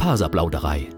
[0.00, 0.88] Faserplauderei.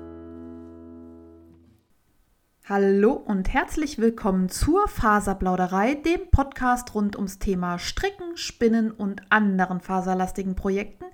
[2.64, 9.80] Hallo und herzlich willkommen zur Faserplauderei, dem Podcast rund ums Thema Stricken, Spinnen und anderen
[9.80, 11.07] faserlastigen Projekten.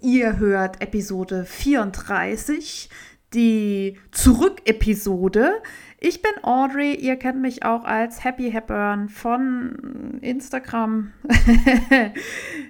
[0.00, 2.90] Ihr hört Episode 34,
[3.34, 5.62] die Zurück-Episode.
[6.00, 11.12] Ich bin Audrey, ihr kennt mich auch als Happy Hepburn von Instagram.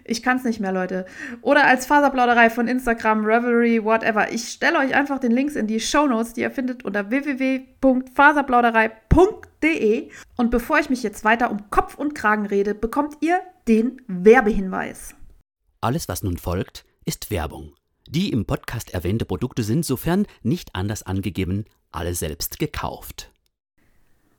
[0.05, 1.05] ich kann es nicht mehr, Leute.
[1.43, 4.33] Oder als Faserplauderei von Instagram, Revelry, whatever.
[4.33, 10.09] Ich stelle euch einfach den Links in die Show Notes, die ihr findet unter www.faserplauderei.de.
[10.37, 15.15] Und bevor ich mich jetzt weiter um Kopf und Kragen rede, bekommt ihr den Werbehinweis.
[15.83, 17.75] Alles, was nun folgt, ist Werbung.
[18.09, 23.31] Die im Podcast erwähnte Produkte sind, sofern nicht anders angegeben, alle selbst gekauft.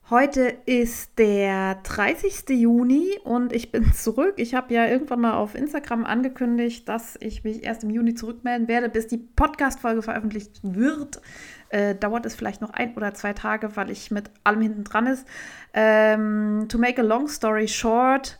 [0.09, 2.49] Heute ist der 30.
[2.59, 4.33] Juni und ich bin zurück.
[4.37, 8.67] Ich habe ja irgendwann mal auf Instagram angekündigt, dass ich mich erst im Juni zurückmelden
[8.67, 11.21] werde, bis die Podcast-Folge veröffentlicht wird.
[11.69, 15.05] Äh, dauert es vielleicht noch ein oder zwei Tage, weil ich mit allem hinten dran
[15.05, 15.27] ist.
[15.75, 18.39] Ähm, to make a long story short,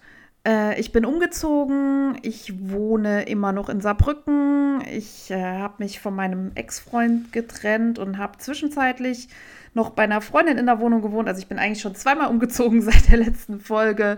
[0.50, 2.18] äh, ich bin umgezogen.
[2.24, 4.82] Ich wohne immer noch in Saarbrücken.
[4.92, 9.30] Ich äh, habe mich von meinem Ex-Freund getrennt und habe zwischenzeitlich
[9.76, 11.28] noch bei einer Freundin in der Wohnung gewohnt.
[11.28, 14.18] Also ich bin eigentlich schon zweimal umgezogen seit der letzten Folge.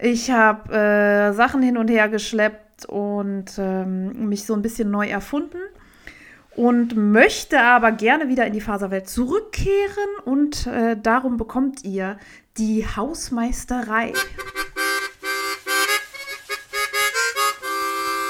[0.00, 5.08] Ich habe äh, Sachen hin und her geschleppt und ähm, mich so ein bisschen neu
[5.08, 5.58] erfunden
[6.54, 12.18] und möchte aber gerne wieder in die Faserwelt zurückkehren und äh, darum bekommt ihr
[12.58, 14.12] die Hausmeisterei.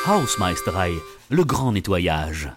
[0.06, 0.92] Hausmeisterei,
[1.30, 2.52] Le Grand Nettoyage.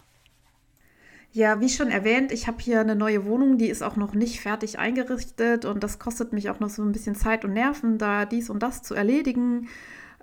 [1.32, 4.40] Ja, wie schon erwähnt, ich habe hier eine neue Wohnung, die ist auch noch nicht
[4.40, 8.26] fertig eingerichtet und das kostet mich auch noch so ein bisschen Zeit und Nerven, da
[8.26, 9.68] dies und das zu erledigen.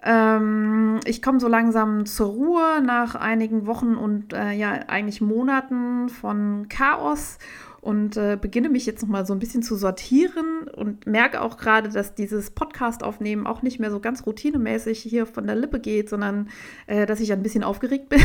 [0.05, 6.09] Ähm, ich komme so langsam zur Ruhe nach einigen Wochen und äh, ja, eigentlich Monaten
[6.09, 7.39] von Chaos
[7.87, 11.57] und äh, beginne mich jetzt noch mal so ein bisschen zu sortieren und merke auch
[11.57, 16.09] gerade, dass dieses Podcast-Aufnehmen auch nicht mehr so ganz routinemäßig hier von der Lippe geht,
[16.09, 16.49] sondern
[16.89, 18.21] äh, dass ich ein bisschen aufgeregt bin.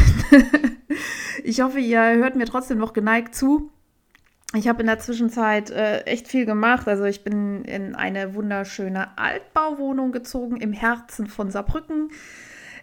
[1.43, 3.69] ich hoffe, ihr hört mir trotzdem noch geneigt zu.
[4.55, 6.87] Ich habe in der Zwischenzeit äh, echt viel gemacht.
[6.87, 12.09] Also ich bin in eine wunderschöne Altbauwohnung gezogen im Herzen von Saarbrücken.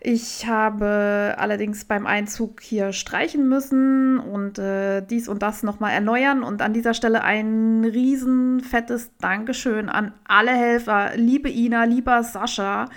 [0.00, 6.44] Ich habe allerdings beim Einzug hier streichen müssen und äh, dies und das nochmal erneuern.
[6.44, 11.16] Und an dieser Stelle ein riesen fettes Dankeschön an alle Helfer.
[11.16, 12.88] Liebe Ina, lieber Sascha.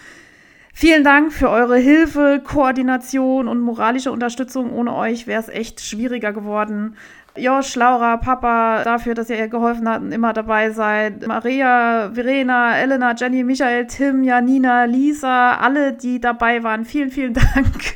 [0.73, 4.71] Vielen Dank für eure Hilfe, Koordination und moralische Unterstützung.
[4.71, 6.95] Ohne euch wäre es echt schwieriger geworden.
[7.37, 11.25] Josh, Laura, Papa, dafür, dass ihr ihr geholfen habt und immer dabei seid.
[11.25, 16.83] Maria, Verena, Elena, Jenny, Michael, Tim, Janina, Lisa, alle, die dabei waren.
[16.83, 17.95] Vielen, vielen Dank.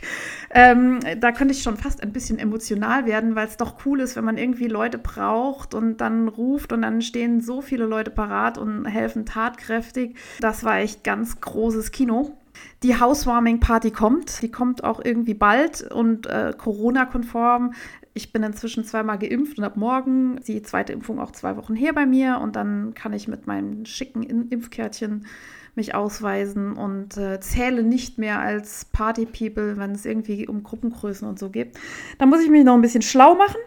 [0.51, 4.15] Ähm, da könnte ich schon fast ein bisschen emotional werden, weil es doch cool ist,
[4.15, 8.57] wenn man irgendwie Leute braucht und dann ruft und dann stehen so viele Leute parat
[8.57, 10.15] und helfen tatkräftig.
[10.39, 12.37] Das war echt ganz großes Kino.
[12.83, 14.41] Die Housewarming-Party kommt.
[14.41, 17.73] Die kommt auch irgendwie bald und äh, Corona-konform.
[18.17, 21.91] Ich bin inzwischen zweimal geimpft und habe morgen die zweite Impfung auch zwei Wochen her
[21.91, 25.25] bei mir und dann kann ich mit meinem schicken Impfkärtchen
[25.75, 31.37] mich ausweisen und äh, zähle nicht mehr als Party-People, wenn es irgendwie um Gruppengrößen und
[31.37, 31.77] so geht.
[32.17, 33.59] Da muss ich mich noch ein bisschen schlau machen.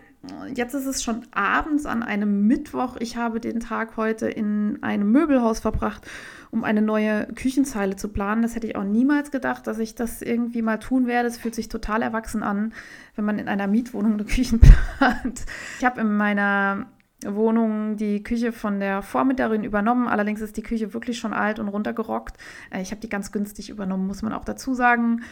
[0.54, 2.96] Jetzt ist es schon abends an einem Mittwoch.
[3.00, 6.08] Ich habe den Tag heute in einem Möbelhaus verbracht,
[6.50, 8.42] um eine neue Küchenzeile zu planen.
[8.42, 11.28] Das hätte ich auch niemals gedacht, dass ich das irgendwie mal tun werde.
[11.28, 12.72] Es fühlt sich total erwachsen an,
[13.16, 14.58] wenn man in einer Mietwohnung eine Küche
[14.98, 15.44] plant.
[15.78, 16.86] Ich habe in meiner
[17.24, 20.06] Wohnung die Küche von der Vormieterin übernommen.
[20.06, 22.36] Allerdings ist die Küche wirklich schon alt und runtergerockt.
[22.70, 25.22] Äh, ich habe die ganz günstig übernommen, muss man auch dazu sagen.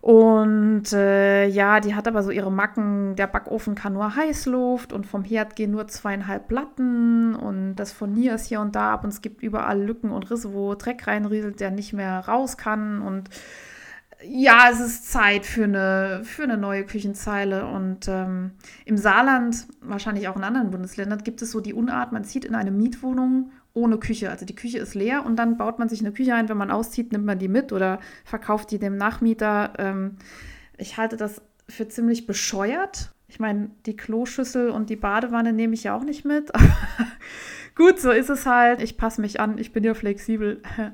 [0.00, 3.16] Und äh, ja, die hat aber so ihre Macken.
[3.16, 8.34] Der Backofen kann nur Heißluft und vom Herd gehen nur zweieinhalb Platten und das Furnier
[8.34, 11.60] ist hier und da ab und es gibt überall Lücken und Risse, wo Dreck reinrieselt,
[11.60, 13.02] der nicht mehr raus kann.
[13.02, 13.28] Und
[14.22, 17.66] ja, es ist Zeit für eine, für eine neue Küchenzeile.
[17.66, 18.52] Und ähm,
[18.86, 22.54] im Saarland, wahrscheinlich auch in anderen Bundesländern, gibt es so die Unart, man zieht in
[22.54, 24.30] eine Mietwohnung ohne Küche.
[24.30, 26.48] Also die Küche ist leer und dann baut man sich eine Küche ein.
[26.48, 29.72] Wenn man auszieht, nimmt man die mit oder verkauft die dem Nachmieter.
[29.78, 30.16] Ähm,
[30.76, 33.12] ich halte das für ziemlich bescheuert.
[33.28, 36.50] Ich meine, die Kloschüssel und die Badewanne nehme ich ja auch nicht mit.
[37.76, 38.82] Gut, so ist es halt.
[38.82, 39.56] Ich passe mich an.
[39.58, 40.62] Ich bin ja flexibel.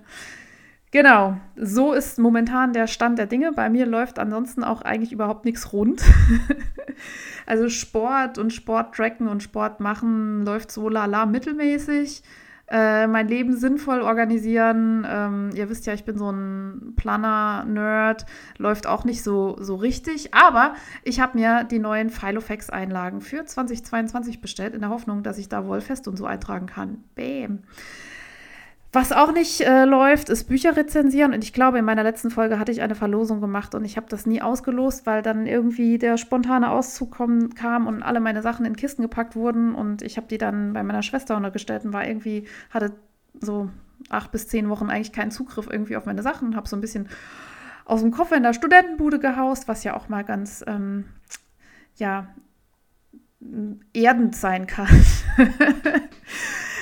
[0.93, 3.53] Genau, so ist momentan der Stand der Dinge.
[3.53, 6.03] Bei mir läuft ansonsten auch eigentlich überhaupt nichts rund.
[7.47, 12.23] also Sport und Sporttracken und Sport machen läuft so lala mittelmäßig.
[12.69, 15.07] Äh, mein Leben sinnvoll organisieren.
[15.09, 18.27] Ähm, ihr wisst ja, ich bin so ein Planner-Nerd,
[18.59, 20.35] läuft auch nicht so, so richtig.
[20.35, 20.75] Aber
[21.05, 25.67] ich habe mir die neuen Filofax-Einlagen für 2022 bestellt, in der Hoffnung, dass ich da
[25.67, 27.05] Wollfest und so eintragen kann.
[27.15, 27.63] Bäm.
[28.93, 31.35] Was auch nicht äh, läuft, ist Bücher rezensieren.
[31.35, 34.07] Und ich glaube, in meiner letzten Folge hatte ich eine Verlosung gemacht und ich habe
[34.09, 38.65] das nie ausgelost, weil dann irgendwie der spontane Auszug kommen, kam und alle meine Sachen
[38.65, 39.75] in Kisten gepackt wurden.
[39.75, 42.93] Und ich habe die dann bei meiner Schwester untergestellt und war irgendwie, hatte
[43.41, 43.69] so
[44.09, 46.57] acht bis zehn Wochen eigentlich keinen Zugriff irgendwie auf meine Sachen.
[46.57, 47.09] Habe so ein bisschen
[47.85, 51.05] aus dem Koffer in der Studentenbude gehaust, was ja auch mal ganz, ähm,
[51.97, 52.29] ja,
[53.93, 54.89] erdend sein kann.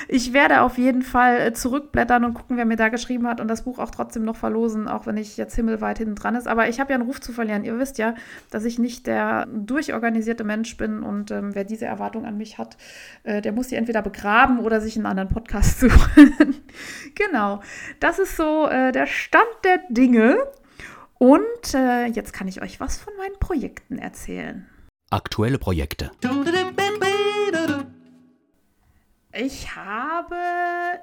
[0.07, 3.47] ich werde auf jeden Fall äh, zurückblättern und gucken, wer mir da geschrieben hat und
[3.47, 6.47] das Buch auch trotzdem noch verlosen, auch wenn ich jetzt himmelweit hinten dran ist.
[6.47, 7.63] Aber ich habe ja einen Ruf zu verlieren.
[7.63, 8.15] Ihr wisst ja,
[8.51, 12.77] dass ich nicht der durchorganisierte Mensch bin und ähm, wer diese Erwartung an mich hat,
[13.23, 16.55] äh, der muss sie entweder begraben oder sich einen anderen Podcast suchen.
[17.15, 17.61] genau,
[17.99, 20.37] das ist so äh, der Stand der Dinge.
[21.17, 24.67] Und äh, jetzt kann ich euch was von meinen Projekten erzählen.
[25.09, 26.11] Aktuelle Projekte.
[29.37, 30.37] Ich habe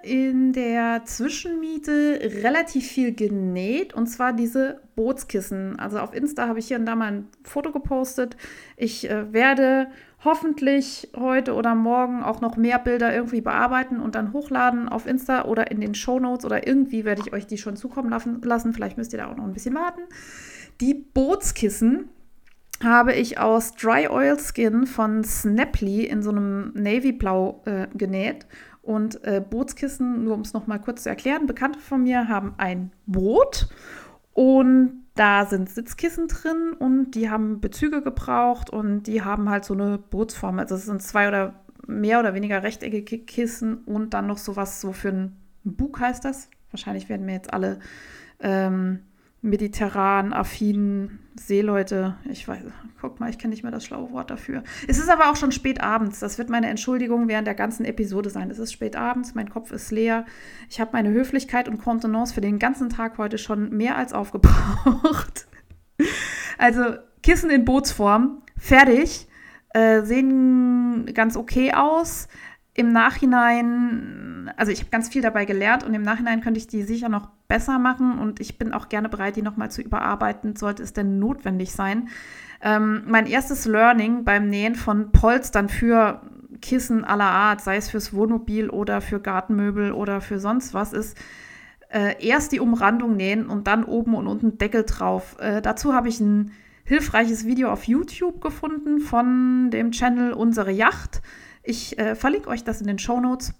[0.02, 5.78] in der Zwischenmiete relativ viel genäht und zwar diese Bootskissen.
[5.78, 8.38] Also auf Insta habe ich hier und da mal ein Foto gepostet.
[8.78, 9.88] Ich äh, werde
[10.24, 15.44] hoffentlich heute oder morgen auch noch mehr Bilder irgendwie bearbeiten und dann hochladen auf Insta
[15.44, 18.72] oder in den Show Notes oder irgendwie werde ich euch die schon zukommen lassen.
[18.72, 20.00] Vielleicht müsst ihr da auch noch ein bisschen warten.
[20.80, 22.08] Die Bootskissen
[22.82, 28.46] habe ich aus Dry Oil Skin von Snaply in so einem Navy Blau äh, genäht.
[28.82, 32.90] Und äh, Bootskissen, nur um es nochmal kurz zu erklären, Bekannte von mir haben ein
[33.06, 33.68] Boot
[34.32, 39.74] und da sind Sitzkissen drin und die haben Bezüge gebraucht und die haben halt so
[39.74, 40.58] eine Bootsform.
[40.58, 41.54] Also es sind zwei oder
[41.86, 46.48] mehr oder weniger rechteckige Kissen und dann noch sowas so für ein Bug heißt das.
[46.70, 47.78] Wahrscheinlich werden mir jetzt alle
[48.40, 49.00] ähm,
[49.42, 52.62] mediterran affinen Seeleute, ich weiß,
[53.00, 54.62] guck mal, ich kenne nicht mehr das schlaue Wort dafür.
[54.86, 56.20] Es ist aber auch schon spät abends.
[56.20, 58.50] Das wird meine Entschuldigung während der ganzen Episode sein.
[58.50, 60.24] Es ist spät abends, mein Kopf ist leer.
[60.70, 65.48] Ich habe meine Höflichkeit und Kontenance für den ganzen Tag heute schon mehr als aufgebraucht.
[66.58, 66.82] also
[67.22, 69.26] Kissen in Bootsform, fertig,
[69.70, 72.28] äh, sehen ganz okay aus
[72.74, 76.82] im Nachhinein, also ich habe ganz viel dabei gelernt und im Nachhinein könnte ich die
[76.82, 80.82] sicher noch besser machen und ich bin auch gerne bereit, die nochmal zu überarbeiten, sollte
[80.82, 82.08] es denn notwendig sein.
[82.62, 86.22] Ähm, mein erstes Learning beim Nähen von Polstern für
[86.62, 91.18] Kissen aller Art, sei es fürs Wohnmobil oder für Gartenmöbel oder für sonst was, ist
[91.92, 95.36] äh, erst die Umrandung nähen und dann oben und unten Deckel drauf.
[95.40, 96.52] Äh, dazu habe ich ein
[96.84, 101.20] hilfreiches Video auf YouTube gefunden von dem Channel Unsere Yacht.
[101.62, 103.54] Ich äh, verlinke euch das in den Show Notes.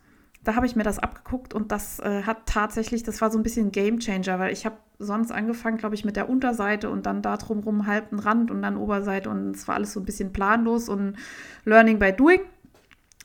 [0.45, 3.45] Da habe ich mir das abgeguckt und das äh, hat tatsächlich, das war so ein
[3.45, 7.23] bisschen Game Changer, weil ich habe sonst angefangen, glaube ich, mit der Unterseite und dann
[7.23, 10.33] da drumherum halb einen Rand und dann Oberseite und es war alles so ein bisschen
[10.33, 11.17] planlos und
[11.65, 12.41] Learning by Doing.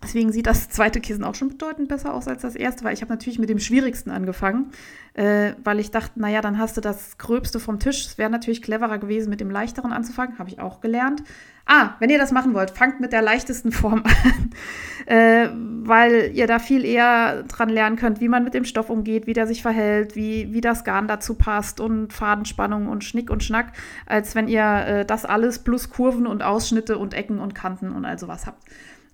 [0.03, 3.01] Deswegen sieht das zweite Kissen auch schon bedeutend besser aus als das erste, weil ich
[3.01, 4.71] habe natürlich mit dem schwierigsten angefangen,
[5.15, 8.05] äh, weil ich dachte, naja, dann hast du das Gröbste vom Tisch.
[8.05, 11.23] Es wäre natürlich cleverer gewesen, mit dem leichteren anzufangen, habe ich auch gelernt.
[11.65, 14.03] Ah, wenn ihr das machen wollt, fangt mit der leichtesten Form
[15.07, 18.91] an, äh, weil ihr da viel eher dran lernen könnt, wie man mit dem Stoff
[18.91, 23.31] umgeht, wie der sich verhält, wie, wie das Garn dazu passt und Fadenspannung und Schnick
[23.31, 23.73] und Schnack,
[24.05, 28.05] als wenn ihr äh, das alles plus Kurven und Ausschnitte und Ecken und Kanten und
[28.05, 28.63] all sowas habt.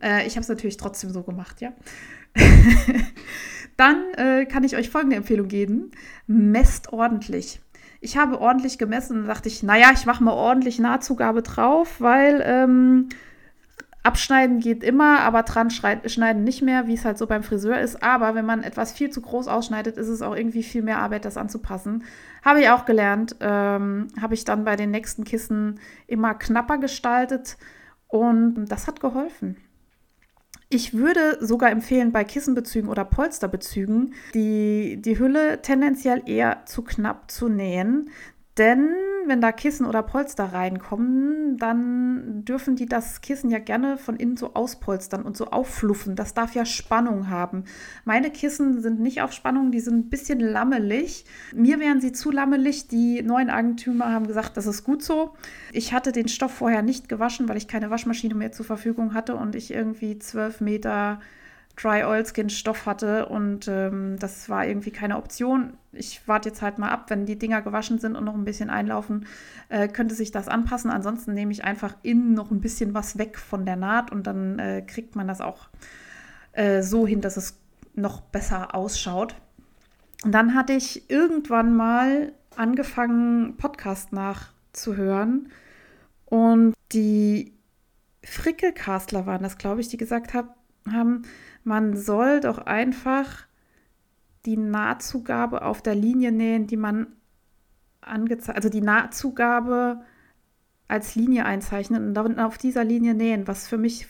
[0.03, 1.73] Äh, ich habe es natürlich trotzdem so gemacht, ja.
[3.77, 5.91] Dann äh, kann ich euch folgende Empfehlung geben.
[6.27, 7.59] Messt ordentlich
[8.03, 12.43] ich habe ordentlich gemessen und dachte ich, naja, ich mache mal ordentlich Nahtzugabe drauf, weil
[12.45, 13.07] ähm,
[14.03, 18.03] abschneiden geht immer, aber dran schneiden nicht mehr, wie es halt so beim Friseur ist.
[18.03, 21.23] Aber wenn man etwas viel zu groß ausschneidet, ist es auch irgendwie viel mehr Arbeit,
[21.23, 22.03] das anzupassen.
[22.43, 23.37] Habe ich auch gelernt.
[23.39, 27.57] Ähm, habe ich dann bei den nächsten Kissen immer knapper gestaltet
[28.09, 29.55] und das hat geholfen.
[30.73, 37.29] Ich würde sogar empfehlen, bei Kissenbezügen oder Polsterbezügen die, die Hülle tendenziell eher zu knapp
[37.29, 38.09] zu nähen,
[38.57, 38.89] denn
[39.25, 44.37] wenn da Kissen oder Polster reinkommen, dann dürfen die das Kissen ja gerne von innen
[44.37, 46.15] so auspolstern und so auffluffen.
[46.15, 47.63] Das darf ja Spannung haben.
[48.05, 51.25] Meine Kissen sind nicht auf Spannung, die sind ein bisschen lammelig.
[51.53, 52.87] Mir wären sie zu lammelig.
[52.87, 55.33] Die neuen Eigentümer haben gesagt, das ist gut so.
[55.71, 59.35] Ich hatte den Stoff vorher nicht gewaschen, weil ich keine Waschmaschine mehr zur Verfügung hatte
[59.35, 61.19] und ich irgendwie zwölf Meter
[61.75, 65.73] Dry Oilskin Stoff hatte und ähm, das war irgendwie keine Option.
[65.91, 68.69] Ich warte jetzt halt mal ab, wenn die Dinger gewaschen sind und noch ein bisschen
[68.69, 69.25] einlaufen,
[69.69, 70.91] äh, könnte sich das anpassen.
[70.91, 74.59] Ansonsten nehme ich einfach innen noch ein bisschen was weg von der Naht und dann
[74.59, 75.69] äh, kriegt man das auch
[76.51, 77.59] äh, so hin, dass es
[77.95, 79.35] noch besser ausschaut.
[80.23, 85.49] Und dann hatte ich irgendwann mal angefangen, Podcast nachzuhören.
[86.25, 87.53] Und die
[88.23, 90.55] Frickelcastler waren das, glaube ich, die gesagt hab,
[90.91, 91.23] haben,
[91.63, 93.45] man soll doch einfach
[94.45, 97.07] die Nahtzugabe auf der Linie nähen, die man
[98.01, 100.01] angezeigt, also die Nahtzugabe
[100.87, 104.07] als Linie einzeichnen und dann auf dieser Linie nähen, was für mich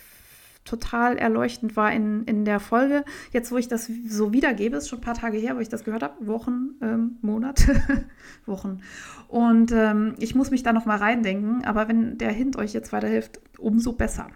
[0.65, 3.03] total erleuchtend war in, in der Folge.
[3.31, 5.83] Jetzt, wo ich das so wiedergebe, ist schon ein paar Tage her, wo ich das
[5.83, 8.05] gehört habe, Wochen, ähm, Monate,
[8.45, 8.79] Wochen.
[9.27, 12.93] Und ähm, ich muss mich da noch mal reindenken, aber wenn der Hint euch jetzt
[12.93, 14.27] weiterhilft, umso besser.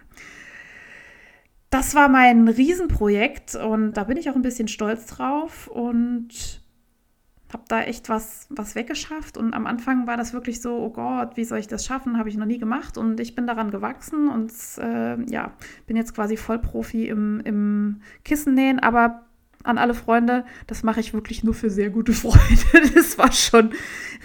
[1.70, 6.62] Das war mein Riesenprojekt und da bin ich auch ein bisschen stolz drauf und
[7.52, 9.36] habe da echt was, was weggeschafft.
[9.36, 12.18] Und am Anfang war das wirklich so, oh Gott, wie soll ich das schaffen?
[12.18, 12.98] Habe ich noch nie gemacht.
[12.98, 15.52] Und ich bin daran gewachsen und äh, ja,
[15.86, 18.78] bin jetzt quasi Vollprofi im, im Kissennähen.
[18.80, 19.27] Aber
[19.68, 22.92] an alle Freunde, das mache ich wirklich nur für sehr gute Freunde.
[22.94, 23.70] Das war schon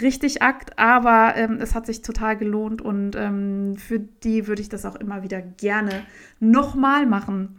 [0.01, 4.69] richtig Akt, aber ähm, es hat sich total gelohnt und ähm, für die würde ich
[4.69, 6.03] das auch immer wieder gerne
[6.39, 7.55] nochmal machen.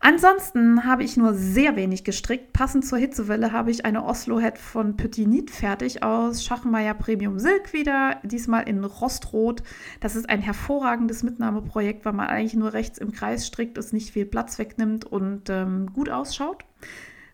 [0.00, 2.52] Ansonsten habe ich nur sehr wenig gestrickt.
[2.52, 7.72] Passend zur Hitzewelle habe ich eine Oslo-Head von Petit Nit fertig aus Schachmeier Premium Silk
[7.72, 9.62] wieder, diesmal in Rostrot.
[10.00, 14.10] Das ist ein hervorragendes Mitnahmeprojekt, weil man eigentlich nur rechts im Kreis strickt, es nicht
[14.10, 16.64] viel Platz wegnimmt und ähm, gut ausschaut.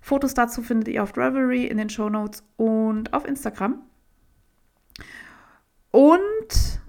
[0.00, 3.82] Fotos dazu findet ihr auf Ravelry in den Show Notes und auf Instagram.
[5.90, 6.80] Und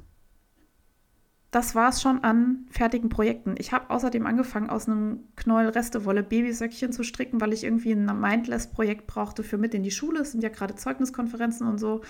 [1.56, 3.56] das war es schon an fertigen Projekten.
[3.58, 8.20] Ich habe außerdem angefangen, aus einem Knäuel Restewolle Babysöckchen zu stricken, weil ich irgendwie ein
[8.20, 10.20] Mindless-Projekt brauchte für mit in die Schule.
[10.20, 12.02] Es sind ja gerade Zeugniskonferenzen und so.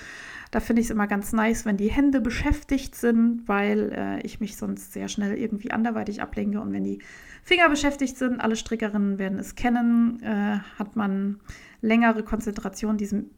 [0.49, 4.39] Da finde ich es immer ganz nice, wenn die Hände beschäftigt sind, weil äh, ich
[4.39, 6.59] mich sonst sehr schnell irgendwie anderweitig ablenke.
[6.59, 7.03] Und wenn die
[7.43, 11.39] Finger beschäftigt sind, alle Strickerinnen werden es kennen, äh, hat man
[11.81, 13.29] längere Konzentration diesem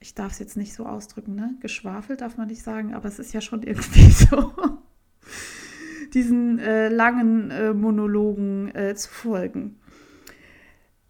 [0.00, 1.56] ich darf es jetzt nicht so ausdrücken, ne?
[1.58, 4.54] Geschwafelt darf man nicht sagen, aber es ist ja schon irgendwie so
[6.14, 9.78] diesen äh, langen äh, Monologen äh, zu folgen.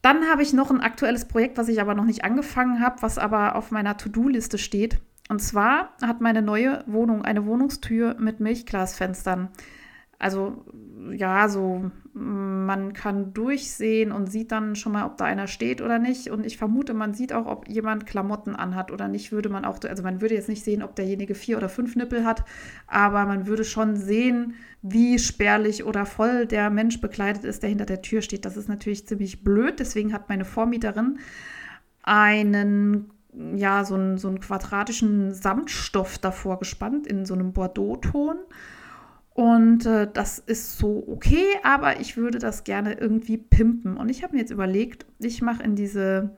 [0.03, 3.19] Dann habe ich noch ein aktuelles Projekt, was ich aber noch nicht angefangen habe, was
[3.19, 5.01] aber auf meiner To-Do-Liste steht.
[5.29, 9.49] Und zwar hat meine neue Wohnung eine Wohnungstür mit Milchglasfenstern.
[10.19, 10.65] Also
[11.13, 16.01] ja, so man kann durchsehen und sieht dann schon mal, ob da einer steht oder
[16.01, 16.31] nicht.
[16.31, 19.31] Und ich vermute, man sieht auch, ob jemand Klamotten anhat oder nicht.
[19.31, 22.25] Würde man auch, also man würde jetzt nicht sehen, ob derjenige vier oder fünf Nippel
[22.25, 22.45] hat,
[22.89, 27.87] aber man würde schon sehen, wie spärlich oder voll der Mensch bekleidet ist, der hinter
[27.87, 28.45] der Tür steht.
[28.45, 29.79] Das ist natürlich ziemlich blöd.
[29.79, 31.19] Deswegen hat meine Vormieterin
[32.03, 33.11] einen
[33.55, 38.39] ja, so einen, so einen quadratischen Samtstoff davor gespannt in so einem Bordeaux-Ton.
[39.39, 43.97] Und äh, das ist so okay, aber ich würde das gerne irgendwie pimpen.
[43.97, 46.37] Und ich habe mir jetzt überlegt, ich mache in diese,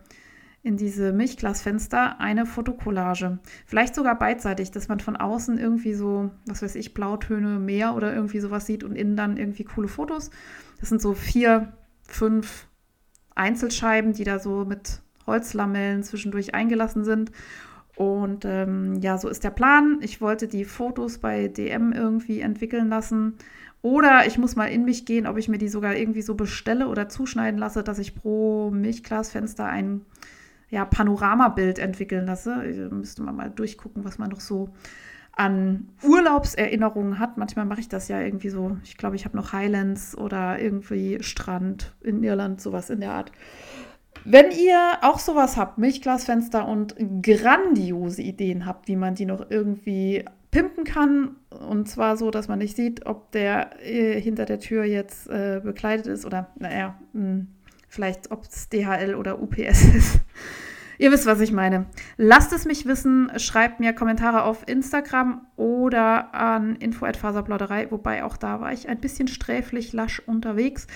[0.63, 3.39] in diese Milchglasfenster eine Fotokollage.
[3.65, 8.15] Vielleicht sogar beidseitig, dass man von außen irgendwie so, was weiß ich, Blautöne, Meer oder
[8.15, 10.31] irgendwie sowas sieht und innen dann irgendwie coole Fotos.
[10.79, 12.67] Das sind so vier, fünf
[13.35, 17.33] Einzelscheiben, die da so mit Holzlamellen zwischendurch eingelassen sind.
[18.01, 19.99] Und ähm, ja, so ist der Plan.
[20.01, 23.35] Ich wollte die Fotos bei DM irgendwie entwickeln lassen.
[23.83, 26.89] Oder ich muss mal in mich gehen, ob ich mir die sogar irgendwie so bestelle
[26.89, 30.01] oder zuschneiden lasse, dass ich pro Milchglasfenster ein
[30.71, 32.65] ja, Panoramabild entwickeln lasse.
[32.65, 34.71] Ich müsste man mal durchgucken, was man noch so
[35.33, 37.37] an Urlaubserinnerungen hat.
[37.37, 38.79] Manchmal mache ich das ja irgendwie so.
[38.83, 43.31] Ich glaube, ich habe noch Highlands oder irgendwie Strand in Irland, sowas in der Art.
[44.25, 50.25] Wenn ihr auch sowas habt, Milchglasfenster und grandiose Ideen habt, wie man die noch irgendwie
[50.51, 54.85] pimpen kann, und zwar so, dass man nicht sieht, ob der äh, hinter der Tür
[54.85, 57.47] jetzt äh, bekleidet ist oder, naja, mh, hm,
[57.89, 60.21] vielleicht ob es DHL oder UPS ist.
[61.01, 61.87] Ihr wisst, was ich meine.
[62.19, 63.33] Lasst es mich wissen.
[63.39, 67.91] Schreibt mir Kommentare auf Instagram oder an info.faserplauderei.
[67.91, 70.87] Wobei auch da war ich ein bisschen sträflich lasch unterwegs.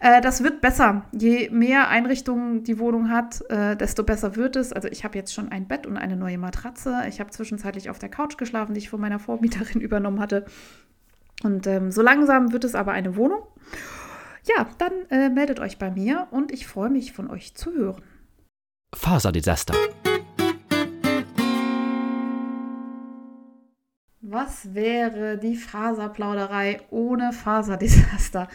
[0.00, 1.04] Äh, das wird besser.
[1.12, 4.72] Je mehr Einrichtungen die Wohnung hat, äh, desto besser wird es.
[4.72, 7.02] Also ich habe jetzt schon ein Bett und eine neue Matratze.
[7.08, 10.44] Ich habe zwischenzeitlich auf der Couch geschlafen, die ich von meiner Vormieterin übernommen hatte.
[11.44, 13.42] Und ähm, so langsam wird es aber eine Wohnung.
[14.42, 18.02] Ja, dann äh, meldet euch bei mir und ich freue mich von euch zu hören.
[18.94, 19.74] Faserdesaster.
[24.20, 28.48] Was wäre die Faserplauderei ohne Faserdesaster?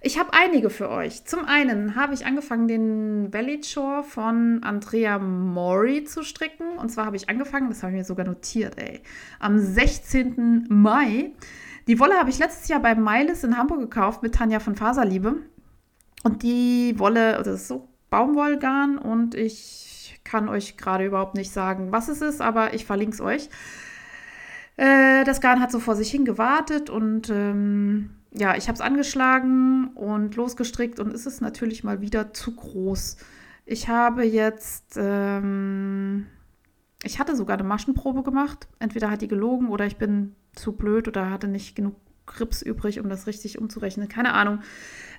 [0.00, 1.24] Ich habe einige für euch.
[1.24, 6.76] Zum einen habe ich angefangen, den Belly Chore von Andrea Mori zu stricken.
[6.76, 9.00] Und zwar habe ich angefangen, das habe ich mir sogar notiert, ey,
[9.38, 10.66] am 16.
[10.68, 11.30] Mai.
[11.86, 15.36] Die Wolle habe ich letztes Jahr bei Meiles in Hamburg gekauft mit Tanja von Faserliebe.
[16.24, 21.50] Und die Wolle, also das ist so Baumwollgarn und ich kann euch gerade überhaupt nicht
[21.50, 23.48] sagen, was es ist, aber ich verlinke es euch.
[24.76, 28.82] Äh, das Garn hat so vor sich hin gewartet und ähm, ja, ich habe es
[28.82, 33.16] angeschlagen und losgestrickt und es ist natürlich mal wieder zu groß.
[33.64, 36.26] Ich habe jetzt, ähm,
[37.02, 38.68] ich hatte sogar eine Maschenprobe gemacht.
[38.78, 41.96] Entweder hat die gelogen oder ich bin zu blöd oder hatte nicht genug
[42.34, 44.08] Grips übrig, um das richtig umzurechnen.
[44.08, 44.60] Keine Ahnung.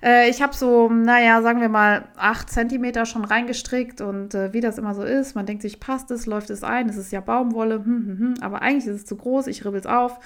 [0.02, 4.60] Äh, ich habe so, naja, sagen wir mal, 8 cm schon reingestrickt und äh, wie
[4.60, 7.20] das immer so ist, man denkt sich, passt es, läuft es ein, es ist ja
[7.20, 10.18] Baumwolle, hm, hm, hm, aber eigentlich ist es zu groß, ich ribbel es auf.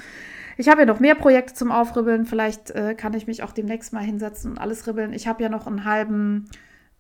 [0.57, 3.93] Ich habe ja noch mehr Projekte zum Aufribbeln, vielleicht äh, kann ich mich auch demnächst
[3.93, 5.13] mal hinsetzen und alles ribbeln.
[5.13, 6.49] Ich habe ja noch einen halben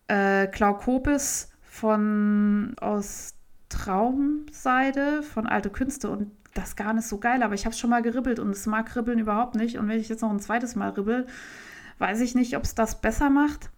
[0.07, 3.35] äh, Klaukopis von aus
[3.69, 7.91] Traumseide von Alte Künste und das Garn ist so geil, aber ich habe es schon
[7.91, 9.79] mal geribbelt und es mag Ribbeln überhaupt nicht.
[9.79, 11.27] Und wenn ich jetzt noch ein zweites Mal ribbel,
[11.99, 13.71] weiß ich nicht, ob es das besser macht.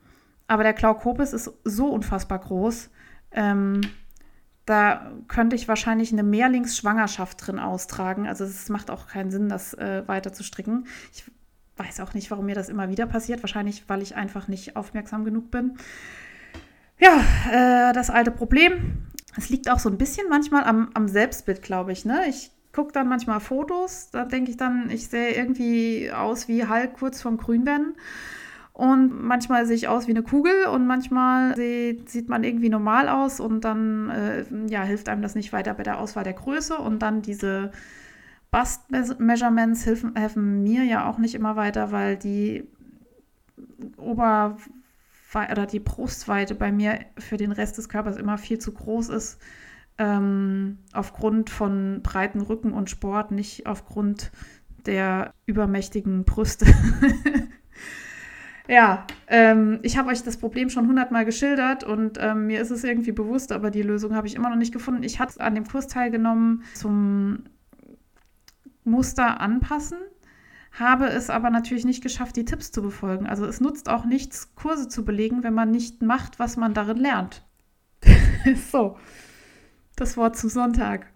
[0.46, 2.90] Aber der Klaukopis ist so unfassbar groß.
[3.32, 3.82] Ähm,
[4.66, 8.26] da könnte ich wahrscheinlich eine Mehrlingsschwangerschaft drin austragen.
[8.26, 10.86] Also es macht auch keinen Sinn, das äh, weiter zu stricken.
[11.12, 11.24] Ich
[11.76, 13.42] weiß auch nicht, warum mir das immer wieder passiert.
[13.42, 15.76] Wahrscheinlich, weil ich einfach nicht aufmerksam genug bin.
[16.98, 17.20] Ja,
[17.50, 19.06] äh, das alte Problem.
[19.36, 22.04] Es liegt auch so ein bisschen manchmal am, am Selbstbild, glaube ich.
[22.04, 22.26] Ne?
[22.28, 26.94] Ich gucke dann manchmal Fotos, da denke ich dann, ich sehe irgendwie aus wie Hulk
[26.94, 27.94] kurz vorm Grünwerden.
[28.72, 33.38] Und manchmal sehe ich aus wie eine Kugel und manchmal sieht, man irgendwie normal aus
[33.38, 36.78] und dann äh, ja, hilft einem das nicht weiter bei der Auswahl der Größe.
[36.78, 37.72] Und dann diese
[38.50, 42.64] Bust-Measurements helfen, helfen mir ja auch nicht immer weiter, weil die
[43.98, 44.56] Ober-
[45.34, 49.38] oder die Brustweite bei mir für den Rest des Körpers immer viel zu groß ist
[50.00, 54.32] ähm, aufgrund von breiten Rücken und Sport, nicht aufgrund
[54.86, 56.64] der übermächtigen Brüste.
[58.66, 62.82] ja, ähm, ich habe euch das Problem schon hundertmal geschildert und ähm, mir ist es
[62.82, 65.02] irgendwie bewusst, aber die Lösung habe ich immer noch nicht gefunden.
[65.02, 67.44] Ich hatte an dem Kurs teilgenommen zum
[68.84, 69.98] Muster anpassen,
[70.72, 73.26] habe es aber natürlich nicht geschafft, die Tipps zu befolgen.
[73.26, 76.96] Also es nutzt auch nichts, Kurse zu belegen, wenn man nicht macht, was man darin
[76.96, 77.44] lernt.
[78.72, 78.96] so
[80.00, 81.06] das Wort zum Sonntag.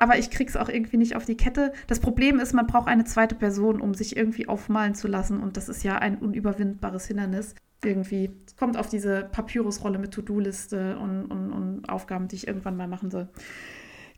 [0.00, 1.72] Aber ich krieg's auch irgendwie nicht auf die Kette.
[1.88, 5.40] Das Problem ist, man braucht eine zweite Person, um sich irgendwie aufmalen zu lassen.
[5.40, 7.54] Und das ist ja ein unüberwindbares Hindernis.
[7.84, 8.30] Irgendwie.
[8.58, 13.10] Kommt auf diese Papyrusrolle mit To-Do-Liste und, und, und Aufgaben, die ich irgendwann mal machen
[13.10, 13.28] soll.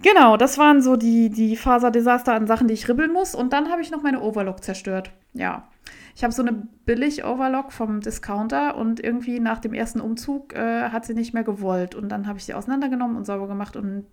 [0.03, 3.35] Genau, das waren so die, die Faserdesaster an Sachen, die ich ribbeln muss.
[3.35, 5.13] Und dann habe ich noch meine Overlock zerstört.
[5.33, 5.69] Ja.
[6.15, 11.05] Ich habe so eine Billig-Overlock vom Discounter und irgendwie nach dem ersten Umzug äh, hat
[11.07, 11.95] sie nicht mehr gewollt.
[11.95, 14.07] Und dann habe ich sie auseinandergenommen und sauber gemacht und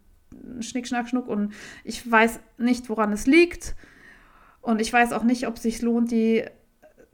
[0.59, 1.27] Schnick, Schnack, Schnuck.
[1.27, 1.53] Und
[1.83, 3.75] ich weiß nicht, woran es liegt.
[4.61, 6.45] Und ich weiß auch nicht, ob es sich lohnt, die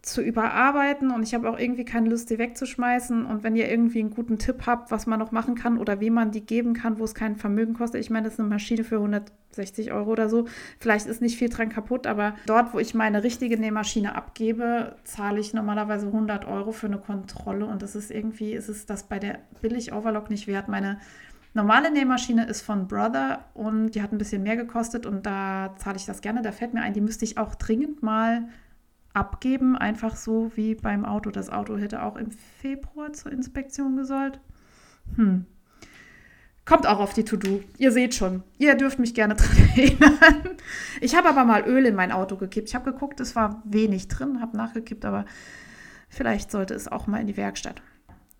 [0.03, 3.25] zu überarbeiten und ich habe auch irgendwie keine Lust, die wegzuschmeißen.
[3.25, 6.13] Und wenn ihr irgendwie einen guten Tipp habt, was man noch machen kann oder wem
[6.13, 8.83] man die geben kann, wo es kein Vermögen kostet, ich meine, das ist eine Maschine
[8.83, 10.45] für 160 Euro oder so.
[10.77, 15.39] Vielleicht ist nicht viel dran kaputt, aber dort, wo ich meine richtige Nähmaschine abgebe, zahle
[15.39, 19.19] ich normalerweise 100 Euro für eine Kontrolle und das ist irgendwie, ist es das bei
[19.19, 20.67] der billig Overlock nicht wert.
[20.67, 20.99] Meine
[21.53, 25.95] normale Nähmaschine ist von Brother und die hat ein bisschen mehr gekostet und da zahle
[25.95, 26.41] ich das gerne.
[26.41, 28.49] Da fällt mir ein, die müsste ich auch dringend mal
[29.13, 31.29] abgeben, einfach so wie beim Auto.
[31.29, 34.39] Das Auto hätte auch im Februar zur Inspektion gesollt.
[35.15, 35.45] Hm.
[36.65, 37.61] Kommt auch auf die To-Do.
[37.77, 38.43] Ihr seht schon.
[38.57, 40.57] Ihr dürft mich gerne dran erinnern.
[41.01, 42.69] Ich habe aber mal Öl in mein Auto gekippt.
[42.69, 45.25] Ich habe geguckt, es war wenig drin, habe nachgekippt, aber
[46.09, 47.81] vielleicht sollte es auch mal in die Werkstatt.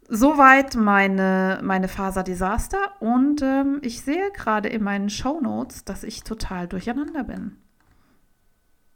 [0.09, 6.23] Soweit meine, meine Faserdesaster und ähm, ich sehe gerade in meinen Show Notes, dass ich
[6.23, 7.57] total durcheinander bin.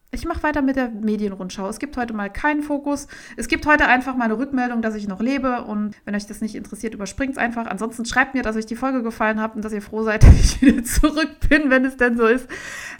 [0.10, 1.68] Ich mache weiter mit der Medienrundschau.
[1.68, 3.08] Es gibt heute mal keinen Fokus.
[3.36, 5.64] Es gibt heute einfach mal eine Rückmeldung, dass ich noch lebe.
[5.66, 7.66] Und wenn euch das nicht interessiert, überspringt es einfach.
[7.68, 10.40] Ansonsten schreibt mir, dass euch die Folge gefallen hat und dass ihr froh seid, dass
[10.40, 12.48] ich wieder zurück bin, wenn es denn so ist,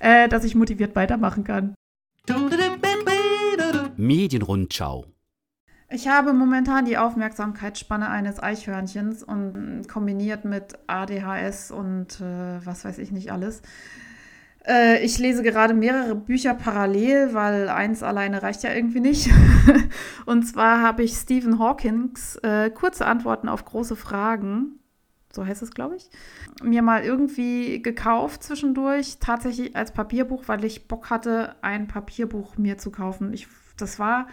[0.02, 1.76] äh, dass ich motiviert weitermachen kann.
[3.96, 5.06] Medienrundschau.
[5.90, 12.98] Ich habe momentan die Aufmerksamkeitsspanne eines Eichhörnchens und kombiniert mit ADHS und äh, was weiß
[12.98, 13.62] ich nicht alles.
[14.68, 19.30] Äh, ich lese gerade mehrere Bücher parallel, weil eins alleine reicht ja irgendwie nicht.
[20.26, 24.80] und zwar habe ich Stephen Hawkins äh, kurze Antworten auf große Fragen,
[25.32, 26.10] so heißt es, glaube ich,
[26.62, 32.78] mir mal irgendwie gekauft zwischendurch, tatsächlich als Papierbuch, weil ich Bock hatte, ein Papierbuch mir
[32.78, 33.32] zu kaufen.
[33.34, 34.28] Ich, das war,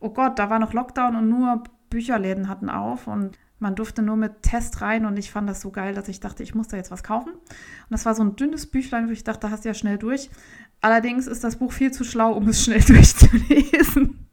[0.00, 4.16] oh Gott, da war noch Lockdown und nur Bücherläden hatten auf und man durfte nur
[4.16, 6.76] mit Test rein und ich fand das so geil, dass ich dachte, ich muss da
[6.76, 7.32] jetzt was kaufen.
[7.32, 9.98] Und das war so ein dünnes Büchlein, wo ich dachte, da hast du ja schnell
[9.98, 10.30] durch.
[10.80, 14.26] Allerdings ist das Buch viel zu schlau, um es schnell durchzulesen.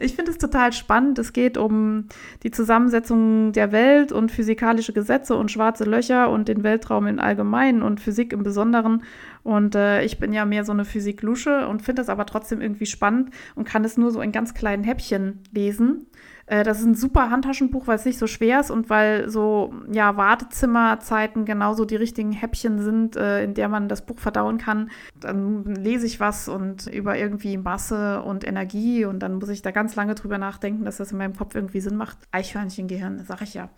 [0.00, 1.18] Ich finde es total spannend.
[1.18, 2.08] Es geht um
[2.42, 7.80] die Zusammensetzung der Welt und physikalische Gesetze und schwarze Löcher und den Weltraum im Allgemeinen
[7.80, 9.02] und Physik im Besonderen.
[9.42, 12.84] Und äh, ich bin ja mehr so eine Physiklusche und finde es aber trotzdem irgendwie
[12.84, 16.06] spannend und kann es nur so in ganz kleinen Häppchen lesen.
[16.46, 19.74] Äh, das ist ein super Handtaschenbuch, weil es nicht so schwer ist und weil so
[19.90, 24.90] ja, Wartezimmerzeiten genauso die richtigen Häppchen sind, äh, in der man das Buch verdauen kann.
[25.20, 29.72] Dann lese ich was und über irgendwie Masse und Energie und dann muss ich da
[29.72, 32.16] ganz lange drüber nachdenken, dass das in meinem Kopf irgendwie Sinn macht.
[32.30, 33.68] Eichhörnchengehirn, sag ich ja.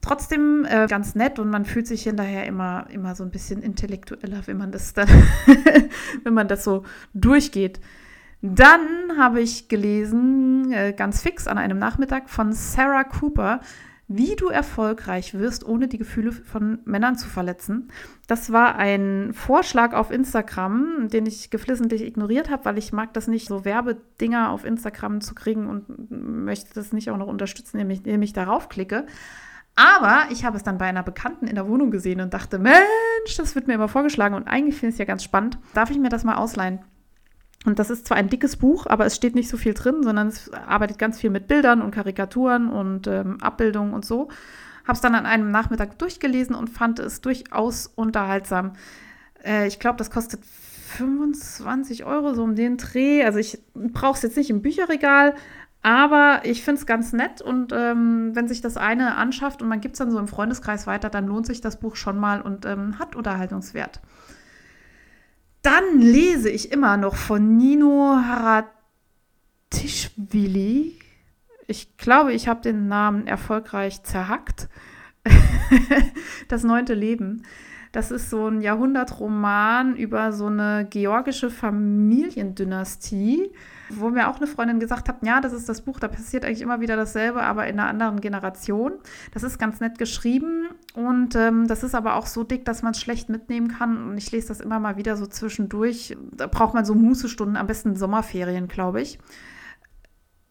[0.00, 4.42] Trotzdem äh, ganz nett und man fühlt sich hinterher immer, immer so ein bisschen intellektueller,
[4.46, 5.08] wenn man das dann,
[6.24, 6.82] wenn man das so
[7.14, 7.80] durchgeht.
[8.42, 13.60] Dann habe ich gelesen, äh, ganz fix an einem Nachmittag von Sarah Cooper,
[14.08, 17.88] wie du erfolgreich wirst, ohne die Gefühle von Männern zu verletzen.
[18.26, 23.28] Das war ein Vorschlag auf Instagram, den ich geflissentlich ignoriert habe, weil ich mag das
[23.28, 27.90] nicht, so Werbedinger auf Instagram zu kriegen und möchte das nicht auch noch unterstützen, indem
[27.90, 29.06] ich, indem ich darauf klicke.
[29.76, 33.36] Aber ich habe es dann bei einer Bekannten in der Wohnung gesehen und dachte, Mensch,
[33.38, 35.58] das wird mir immer vorgeschlagen und eigentlich finde ich es ja ganz spannend.
[35.74, 36.80] Darf ich mir das mal ausleihen?
[37.64, 40.28] Und das ist zwar ein dickes Buch, aber es steht nicht so viel drin, sondern
[40.28, 44.28] es arbeitet ganz viel mit Bildern und Karikaturen und ähm, Abbildungen und so.
[44.84, 48.72] Habe es dann an einem Nachmittag durchgelesen und fand es durchaus unterhaltsam.
[49.44, 53.24] Äh, ich glaube, das kostet 25 Euro, so um den Dreh.
[53.24, 55.34] Also ich brauche es jetzt nicht im Bücherregal,
[55.82, 59.80] aber ich finde es ganz nett und ähm, wenn sich das eine anschafft und man
[59.80, 62.66] gibt es dann so im Freundeskreis weiter, dann lohnt sich das Buch schon mal und
[62.66, 64.00] ähm, hat Unterhaltungswert.
[65.62, 68.16] Dann lese ich immer noch von Nino
[69.72, 70.98] Haratischvili.
[71.68, 74.68] Ich glaube, ich habe den Namen erfolgreich zerhackt.
[76.48, 77.44] das neunte Leben.
[77.92, 83.52] Das ist so ein Jahrhundertroman über so eine georgische Familiendynastie
[83.98, 86.60] wo mir auch eine Freundin gesagt hat, ja, das ist das Buch, da passiert eigentlich
[86.62, 88.92] immer wieder dasselbe, aber in einer anderen Generation.
[89.32, 92.92] Das ist ganz nett geschrieben und ähm, das ist aber auch so dick, dass man
[92.92, 94.10] es schlecht mitnehmen kann.
[94.10, 96.16] Und ich lese das immer mal wieder so zwischendurch.
[96.32, 99.18] Da braucht man so Mußestunden, am besten Sommerferien, glaube ich.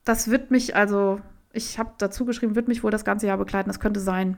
[0.03, 1.19] Das wird mich also,
[1.53, 3.69] ich habe dazu geschrieben, wird mich wohl das ganze Jahr begleiten.
[3.69, 4.37] Das könnte sein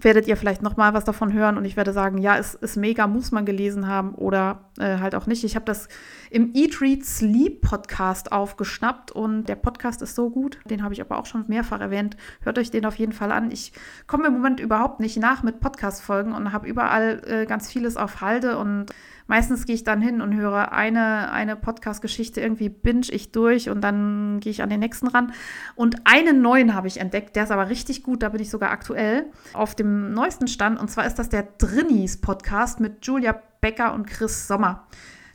[0.00, 2.76] werdet ihr vielleicht noch mal was davon hören und ich werde sagen, ja, es ist
[2.76, 5.44] mega, muss man gelesen haben oder äh, halt auch nicht.
[5.44, 5.88] Ich habe das
[6.30, 11.00] im Eat, Read, Sleep Podcast aufgeschnappt und der Podcast ist so gut, den habe ich
[11.00, 12.16] aber auch schon mehrfach erwähnt.
[12.40, 13.50] Hört euch den auf jeden Fall an.
[13.50, 13.72] Ich
[14.06, 18.20] komme im Moment überhaupt nicht nach mit Podcast-Folgen und habe überall äh, ganz vieles auf
[18.20, 18.86] Halde und
[19.26, 23.80] meistens gehe ich dann hin und höre eine, eine Podcast-Geschichte, irgendwie binge ich durch und
[23.80, 25.32] dann gehe ich an den nächsten ran.
[25.74, 28.70] Und einen neuen habe ich entdeckt, der ist aber richtig gut, da bin ich sogar
[28.70, 30.80] aktuell auf dem neuesten Stand.
[30.80, 34.86] Und zwar ist das der Drinnies-Podcast mit Julia Becker und Chris Sommer.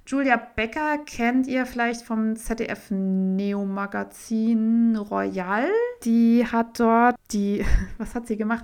[0.10, 5.67] Julia Becker kennt ihr vielleicht vom ZDF Neo Magazin Royal.
[6.06, 7.65] Die hat dort die,
[7.97, 8.63] was hat sie gemacht?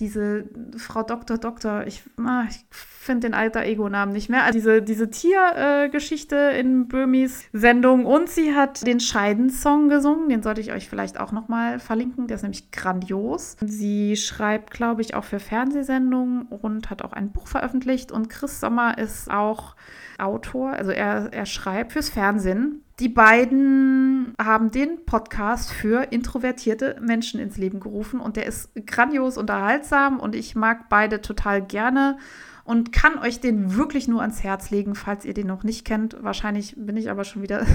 [0.00, 0.44] Diese
[0.76, 5.10] Frau Doktor Doktor, ich, ah, ich finde den alter Ego-Namen nicht mehr, also diese, diese
[5.10, 8.04] Tiergeschichte äh, in Böhmis Sendung.
[8.04, 12.36] Und sie hat den Scheidensong gesungen, den sollte ich euch vielleicht auch nochmal verlinken, der
[12.36, 13.56] ist nämlich grandios.
[13.60, 18.10] Sie schreibt, glaube ich, auch für Fernsehsendungen und hat auch ein Buch veröffentlicht.
[18.10, 19.76] Und Chris Sommer ist auch
[20.18, 27.40] Autor, also er, er schreibt fürs Fernsehen die beiden haben den Podcast für introvertierte Menschen
[27.40, 32.18] ins Leben gerufen und der ist grandios unterhaltsam und ich mag beide total gerne
[32.64, 36.16] und kann euch den wirklich nur ans Herz legen, falls ihr den noch nicht kennt.
[36.22, 37.66] Wahrscheinlich bin ich aber schon wieder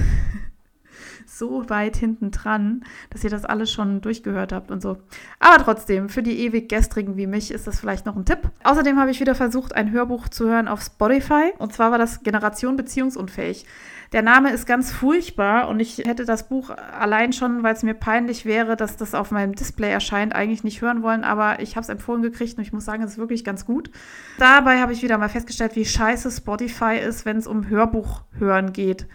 [1.26, 4.98] so weit hinten dran, dass ihr das alles schon durchgehört habt und so.
[5.40, 8.50] Aber trotzdem, für die ewig gestrigen wie mich ist das vielleicht noch ein Tipp.
[8.64, 12.24] Außerdem habe ich wieder versucht, ein Hörbuch zu hören auf Spotify und zwar war das
[12.24, 13.66] Generation Beziehungsunfähig.
[14.12, 17.94] Der Name ist ganz furchtbar und ich hätte das Buch allein schon, weil es mir
[17.94, 21.84] peinlich wäre, dass das auf meinem Display erscheint, eigentlich nicht hören wollen, aber ich habe
[21.84, 23.92] es empfohlen gekriegt und ich muss sagen, es ist wirklich ganz gut.
[24.40, 28.74] Dabei habe ich wieder mal festgestellt, wie scheiße Spotify ist, wenn es um Hörbuch hören
[28.74, 29.06] geht.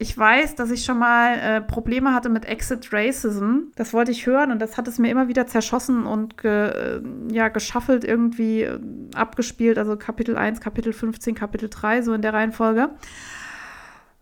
[0.00, 3.72] Ich weiß, dass ich schon mal äh, Probleme hatte mit Exit Racism.
[3.74, 7.00] Das wollte ich hören und das hat es mir immer wieder zerschossen und ge, äh,
[7.32, 8.78] ja, geschaffelt irgendwie äh,
[9.16, 9.76] abgespielt.
[9.76, 12.90] Also Kapitel 1, Kapitel 15, Kapitel 3, so in der Reihenfolge.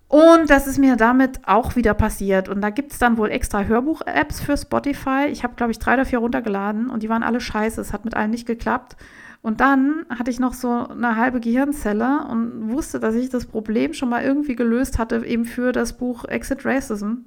[0.08, 2.48] Und das ist mir damit auch wieder passiert.
[2.48, 5.26] Und da gibt es dann wohl extra Hörbuch-Apps für Spotify.
[5.30, 7.80] Ich habe, glaube ich, drei oder vier runtergeladen und die waren alle scheiße.
[7.80, 8.96] Es hat mit allen nicht geklappt.
[9.42, 13.94] Und dann hatte ich noch so eine halbe Gehirnzelle und wusste, dass ich das Problem
[13.94, 17.26] schon mal irgendwie gelöst hatte, eben für das Buch Exit Racism.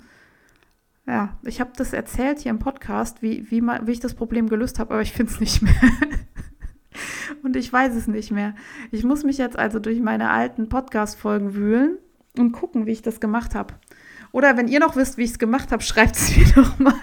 [1.06, 4.80] Ja, ich habe das erzählt hier im Podcast, wie, wie, wie ich das Problem gelöst
[4.80, 5.74] habe, aber ich finde es nicht mehr.
[7.44, 8.54] und ich weiß es nicht mehr.
[8.92, 11.98] Ich muss mich jetzt also durch meine alten Podcast-Folgen wühlen
[12.38, 13.74] und gucken, wie ich das gemacht habe.
[14.32, 16.94] Oder wenn ihr noch wisst, wie ich es gemacht habe, schreibt es mir doch mal.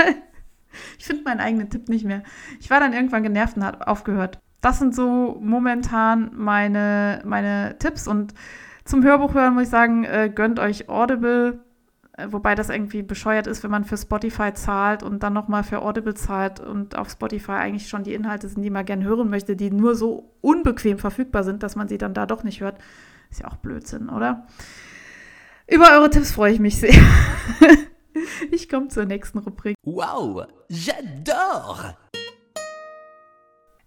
[0.98, 2.22] Ich finde meinen eigenen Tipp nicht mehr.
[2.60, 4.38] Ich war dann irgendwann genervt und habe aufgehört.
[4.60, 8.06] Das sind so momentan meine, meine Tipps.
[8.06, 8.34] Und
[8.84, 11.60] zum Hörbuch hören muss ich sagen, äh, gönnt euch Audible.
[12.16, 15.82] Äh, wobei das irgendwie bescheuert ist, wenn man für Spotify zahlt und dann nochmal für
[15.82, 19.56] Audible zahlt und auf Spotify eigentlich schon die Inhalte sind, die man gerne hören möchte,
[19.56, 22.78] die nur so unbequem verfügbar sind, dass man sie dann da doch nicht hört.
[23.30, 24.46] Ist ja auch Blödsinn, oder?
[25.68, 26.94] Über eure Tipps freue ich mich sehr.
[28.52, 29.74] ich komme zur nächsten Rubrik.
[29.84, 31.96] Wow, j'adore!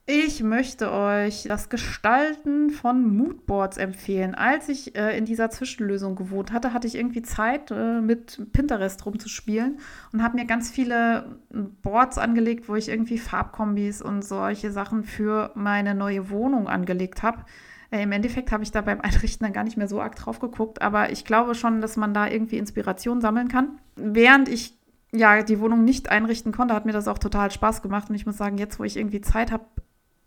[0.05, 4.35] Ich möchte euch das Gestalten von Moodboards empfehlen.
[4.35, 9.05] Als ich äh, in dieser Zwischenlösung gewohnt hatte, hatte ich irgendwie Zeit, äh, mit Pinterest
[9.05, 9.79] rumzuspielen
[10.11, 11.39] und habe mir ganz viele
[11.81, 17.45] Boards angelegt, wo ich irgendwie Farbkombis und solche Sachen für meine neue Wohnung angelegt habe.
[17.91, 20.39] Äh, Im Endeffekt habe ich da beim Einrichten dann gar nicht mehr so arg drauf
[20.39, 23.79] geguckt, aber ich glaube schon, dass man da irgendwie Inspiration sammeln kann.
[23.95, 24.77] Während ich
[25.11, 28.25] ja die Wohnung nicht einrichten konnte, hat mir das auch total Spaß gemacht und ich
[28.25, 29.65] muss sagen, jetzt wo ich irgendwie Zeit habe,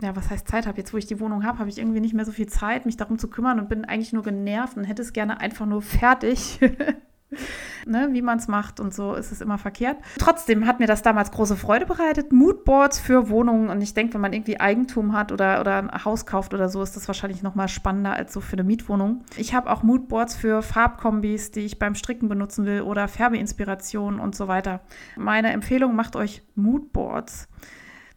[0.00, 0.78] ja, was heißt Zeit habe?
[0.78, 2.96] Jetzt, wo ich die Wohnung habe, habe ich irgendwie nicht mehr so viel Zeit, mich
[2.96, 6.58] darum zu kümmern und bin eigentlich nur genervt und hätte es gerne einfach nur fertig.
[7.86, 9.98] ne, wie man es macht und so ist es immer verkehrt.
[10.18, 12.32] Trotzdem hat mir das damals große Freude bereitet.
[12.32, 16.26] Moodboards für Wohnungen und ich denke, wenn man irgendwie Eigentum hat oder, oder ein Haus
[16.26, 19.24] kauft oder so, ist das wahrscheinlich noch mal spannender als so für eine Mietwohnung.
[19.36, 24.34] Ich habe auch Moodboards für Farbkombis, die ich beim Stricken benutzen will oder Färbeinspirationen und
[24.34, 24.80] so weiter.
[25.16, 27.48] Meine Empfehlung, macht euch Moodboards.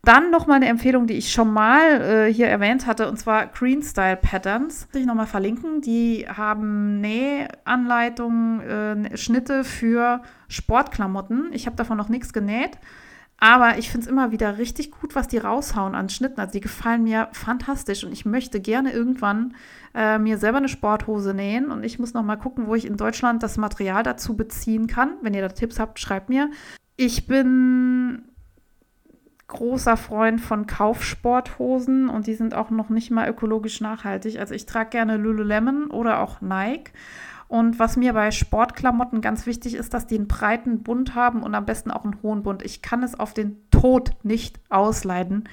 [0.05, 3.81] Dann nochmal eine Empfehlung, die ich schon mal äh, hier erwähnt hatte, und zwar Green
[3.81, 4.87] Style Patterns.
[4.91, 5.81] Will ich nochmal verlinken.
[5.81, 11.49] Die haben Nähanleitungen, äh, Schnitte für Sportklamotten.
[11.53, 12.77] Ich habe davon noch nichts genäht.
[13.39, 16.39] Aber ich finde es immer wieder richtig gut, was die raushauen an Schnitten.
[16.39, 19.55] Also die gefallen mir fantastisch und ich möchte gerne irgendwann
[19.95, 21.71] äh, mir selber eine Sporthose nähen.
[21.71, 25.15] Und ich muss noch mal gucken, wo ich in Deutschland das Material dazu beziehen kann.
[25.21, 26.51] Wenn ihr da Tipps habt, schreibt mir.
[26.95, 28.23] Ich bin
[29.47, 34.39] großer Freund von Kaufsporthosen und die sind auch noch nicht mal ökologisch nachhaltig.
[34.39, 36.91] Also ich trage gerne Lululemon oder auch Nike.
[37.47, 41.53] Und was mir bei Sportklamotten ganz wichtig ist, dass die einen breiten Bund haben und
[41.53, 42.63] am besten auch einen hohen Bund.
[42.63, 45.47] Ich kann es auf den Tod nicht ausleiden,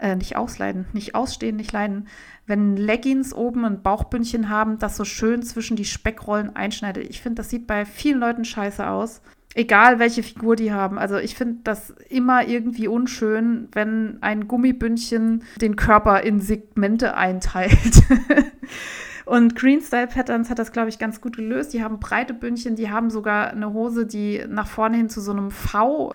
[0.00, 2.08] äh, nicht ausleiden, nicht ausstehen, nicht leiden,
[2.46, 7.08] wenn Leggings oben ein Bauchbündchen haben, das so schön zwischen die Speckrollen einschneidet.
[7.08, 9.22] Ich finde, das sieht bei vielen Leuten scheiße aus.
[9.54, 10.98] Egal welche Figur die haben.
[10.98, 18.02] Also ich finde das immer irgendwie unschön, wenn ein Gummibündchen den Körper in Segmente einteilt.
[19.24, 21.74] Und Green Style Patterns hat das, glaube ich, ganz gut gelöst.
[21.74, 25.32] Die haben breite Bündchen, die haben sogar eine Hose, die nach vorne hin zu so
[25.32, 26.14] einem V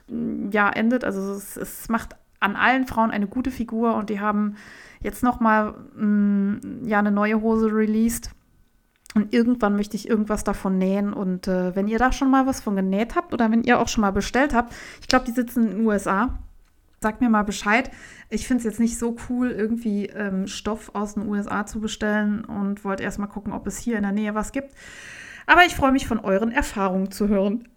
[0.51, 1.03] ja, endet.
[1.03, 4.55] Also es, es macht an allen Frauen eine gute Figur und die haben
[4.99, 8.31] jetzt noch mal mh, ja, eine neue Hose released
[9.15, 11.13] und irgendwann möchte ich irgendwas davon nähen.
[11.13, 13.87] Und äh, wenn ihr da schon mal was von genäht habt oder wenn ihr auch
[13.87, 16.39] schon mal bestellt habt, ich glaube, die sitzen in den USA.
[17.01, 17.91] Sagt mir mal Bescheid.
[18.29, 22.45] Ich finde es jetzt nicht so cool, irgendwie ähm, Stoff aus den USA zu bestellen
[22.45, 24.73] und wollte erst mal gucken, ob es hier in der Nähe was gibt.
[25.45, 27.67] Aber ich freue mich von euren Erfahrungen zu hören.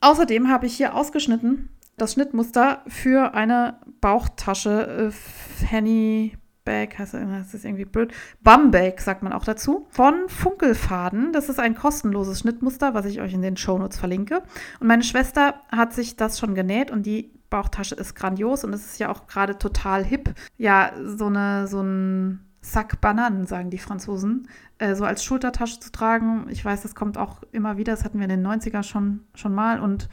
[0.00, 7.64] Außerdem habe ich hier ausgeschnitten das Schnittmuster für eine Bauchtasche äh, Fanny Bag, heißt das
[7.64, 8.12] irgendwie blöd.
[8.42, 9.86] Bumbag sagt man auch dazu.
[9.90, 11.32] Von Funkelfaden.
[11.32, 14.42] Das ist ein kostenloses Schnittmuster, was ich euch in den Shownotes verlinke.
[14.80, 18.86] Und meine Schwester hat sich das schon genäht und die Bauchtasche ist grandios und es
[18.86, 20.34] ist ja auch gerade total hip.
[20.56, 24.48] Ja, so eine, so ein Sack Bananen, sagen die Franzosen,
[24.78, 26.46] äh, so als Schultertasche zu tragen.
[26.48, 27.92] Ich weiß, das kommt auch immer wieder.
[27.92, 30.08] Das hatten wir in den 90ern schon, schon mal und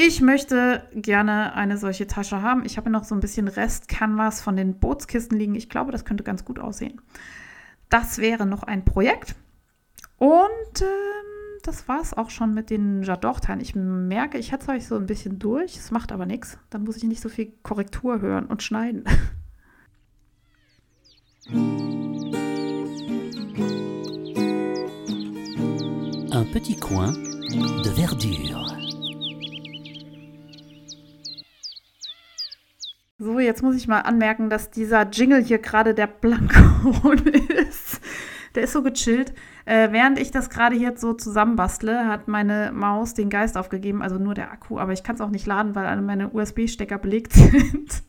[0.00, 2.64] ich möchte gerne eine solche Tasche haben.
[2.64, 5.56] Ich habe noch so ein bisschen Rest-Canvas von den Bootskisten liegen.
[5.56, 7.00] Ich glaube, das könnte ganz gut aussehen.
[7.88, 9.34] Das wäre noch ein Projekt.
[10.18, 13.60] Und ähm, das war es auch schon mit den Jador-Teilen.
[13.60, 15.76] Ich merke, ich hetze euch so ein bisschen durch.
[15.76, 16.58] Es macht aber nichts.
[16.70, 19.02] Dann muss ich nicht so viel Korrektur hören und schneiden.
[26.30, 27.14] Un petit coin
[27.82, 28.77] de verdure.
[33.48, 37.18] Jetzt muss ich mal anmerken, dass dieser Jingle hier gerade der Blankon
[37.68, 38.00] ist.
[38.54, 39.32] Der ist so gechillt.
[39.64, 44.18] Äh, während ich das gerade hier so zusammenbastle, hat meine Maus den Geist aufgegeben, also
[44.18, 47.32] nur der Akku, aber ich kann es auch nicht laden, weil alle meine USB-Stecker belegt
[47.34, 48.02] sind.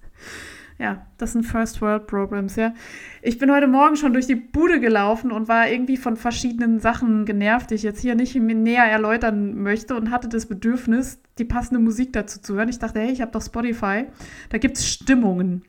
[0.79, 2.73] Ja, das sind First World Problems, ja.
[3.21, 7.25] Ich bin heute Morgen schon durch die Bude gelaufen und war irgendwie von verschiedenen Sachen
[7.25, 11.81] genervt, die ich jetzt hier nicht näher erläutern möchte und hatte das Bedürfnis, die passende
[11.81, 12.69] Musik dazu zu hören.
[12.69, 14.05] Ich dachte, hey, ich habe doch Spotify,
[14.51, 15.63] da gibt es Stimmungen.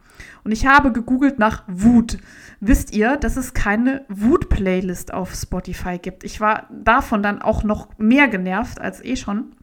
[0.44, 2.18] Und ich habe gegoogelt nach Wut.
[2.60, 6.22] Wisst ihr, dass es keine Wut-Playlist auf Spotify gibt?
[6.22, 9.56] Ich war davon dann auch noch mehr genervt als eh schon,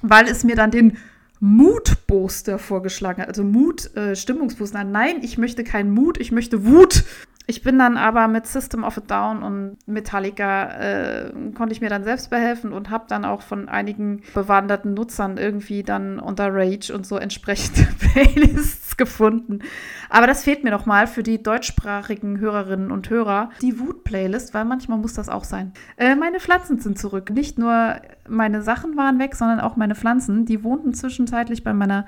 [0.00, 0.96] weil es mir dann den
[1.40, 3.28] Mut-Booster vorgeschlagen hat.
[3.28, 4.84] Also Mut, äh, Stimmungsbooster.
[4.84, 7.04] Nein, ich möchte keinen Mut, ich möchte Wut.
[7.48, 11.88] Ich bin dann aber mit System of a Down und Metallica äh, konnte ich mir
[11.88, 16.92] dann selbst behelfen und habe dann auch von einigen bewanderten Nutzern irgendwie dann unter Rage
[16.92, 19.60] und so entsprechende Playlists gefunden.
[20.10, 24.64] Aber das fehlt mir noch mal für die deutschsprachigen Hörerinnen und Hörer, die Wut-Playlist, weil
[24.64, 25.72] manchmal muss das auch sein.
[25.96, 27.30] Äh, meine Pflanzen sind zurück.
[27.30, 27.96] Nicht nur
[28.28, 30.46] meine Sachen waren weg, sondern auch meine Pflanzen.
[30.46, 32.06] Die wohnten zwischenzeitlich bei meiner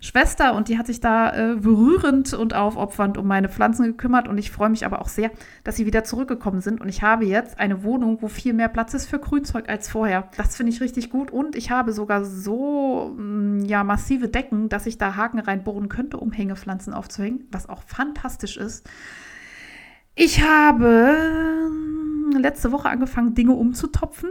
[0.00, 4.38] Schwester und die hat sich da äh, berührend und aufopfernd um meine Pflanzen gekümmert und
[4.38, 5.30] ich freue mich aber auch sehr,
[5.62, 8.94] dass sie wieder zurückgekommen sind und ich habe jetzt eine Wohnung, wo viel mehr Platz
[8.94, 10.28] ist für Grünzeug als vorher.
[10.36, 14.68] Das finde ich richtig gut und ich habe sogar so mh, mm, ja massive Decken,
[14.70, 18.88] dass ich da Haken reinbohren könnte, um Hängepflanzen aufzuhängen, was auch fantastisch ist.
[20.14, 24.30] Ich habe mm, letzte Woche angefangen, Dinge umzutopfen.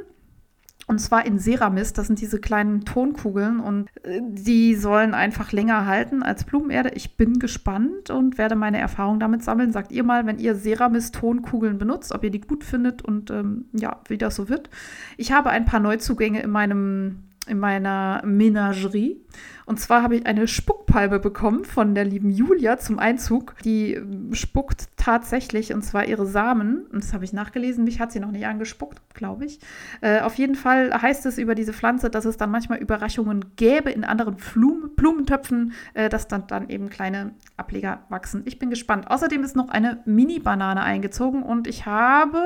[0.89, 5.86] Und zwar in Ceramis, das sind diese kleinen Tonkugeln und äh, die sollen einfach länger
[5.86, 6.93] halten als Blumenerde.
[6.95, 9.71] Ich bin gespannt und werde meine Erfahrungen damit sammeln.
[9.71, 13.65] Sagt ihr mal, wenn ihr Ceramis Tonkugeln benutzt, ob ihr die gut findet und ähm,
[13.71, 14.71] ja, wie das so wird.
[15.15, 19.22] Ich habe ein paar Neuzugänge in meinem in meiner Menagerie.
[19.70, 23.54] Und zwar habe ich eine Spuckpalme bekommen von der lieben Julia zum Einzug.
[23.64, 26.88] Die ähm, spuckt tatsächlich, und zwar ihre Samen.
[26.92, 27.84] Das habe ich nachgelesen.
[27.84, 29.60] Mich hat sie noch nicht angespuckt, glaube ich.
[30.02, 33.92] Äh, auf jeden Fall heißt es über diese Pflanze, dass es dann manchmal Überraschungen gäbe
[33.92, 38.42] in anderen Flum Blumentöpfen, äh, dass dann, dann eben kleine Ableger wachsen.
[38.46, 39.12] Ich bin gespannt.
[39.12, 42.42] Außerdem ist noch eine Mini-Banane eingezogen und ich habe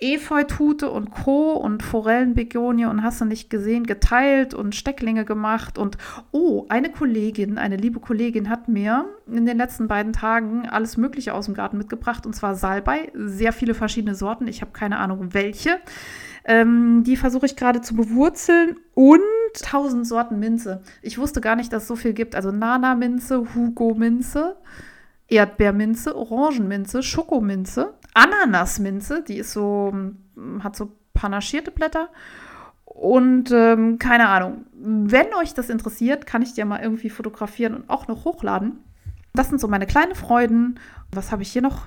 [0.00, 1.52] Efeutute und Co.
[1.52, 5.76] und Forellenbegonie und hast du nicht gesehen, geteilt und Stecklinge gemacht.
[5.76, 5.98] Und
[6.32, 11.34] oh, eine Kollegin, eine liebe Kollegin hat mir in den letzten beiden Tagen alles Mögliche
[11.34, 14.48] aus dem Garten mitgebracht und zwar Salbei, sehr viele verschiedene Sorten.
[14.48, 15.78] Ich habe keine Ahnung welche.
[16.44, 19.20] Ähm, die versuche ich gerade zu bewurzeln und
[19.60, 20.82] tausend Sorten Minze.
[21.02, 22.34] Ich wusste gar nicht, dass es so viel gibt.
[22.34, 24.56] Also Nana-Minze, Hugo-Minze.
[25.30, 29.92] Erdbeerminze, Orangenminze, Schokominze, Ananasminze, die ist so,
[30.60, 32.08] hat so panaschierte Blätter.
[32.84, 37.88] Und ähm, keine Ahnung, wenn euch das interessiert, kann ich dir mal irgendwie fotografieren und
[37.88, 38.80] auch noch hochladen.
[39.32, 40.80] Das sind so meine kleinen Freuden.
[41.12, 41.86] Was habe ich hier noch?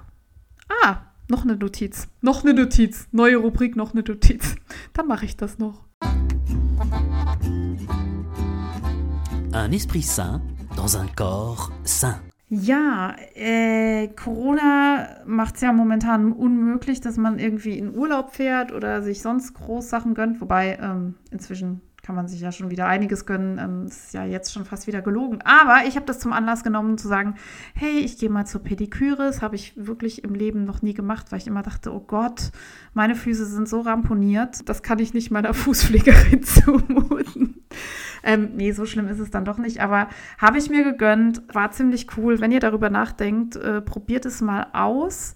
[0.83, 0.97] Ah,
[1.29, 2.07] noch eine Notiz.
[2.21, 3.07] Noch eine Notiz.
[3.11, 4.55] Neue Rubrik, noch eine Notiz.
[4.93, 5.81] Dann mache ich das noch.
[9.53, 10.41] Un esprit sain
[10.75, 12.32] dans un corps sain.
[12.55, 19.01] Ja, äh, Corona macht es ja momentan unmöglich, dass man irgendwie in Urlaub fährt oder
[19.01, 20.39] sich sonst Großsachen gönnt.
[20.39, 23.57] Wobei ähm, inzwischen kann man sich ja schon wieder einiges gönnen.
[23.57, 25.39] Ähm, ist ja jetzt schon fast wieder gelogen.
[25.41, 27.35] Aber ich habe das zum Anlass genommen, zu sagen,
[27.73, 29.23] hey, ich gehe mal zur Pediküre.
[29.23, 32.51] Das habe ich wirklich im Leben noch nie gemacht, weil ich immer dachte, oh Gott,
[32.93, 37.63] meine Füße sind so ramponiert, das kann ich nicht meiner Fußpflegerin zumuten.
[38.23, 39.81] Ähm, nee, so schlimm ist es dann doch nicht.
[39.81, 40.07] Aber
[40.37, 42.39] habe ich mir gegönnt, war ziemlich cool.
[42.39, 45.35] Wenn ihr darüber nachdenkt, äh, probiert es mal aus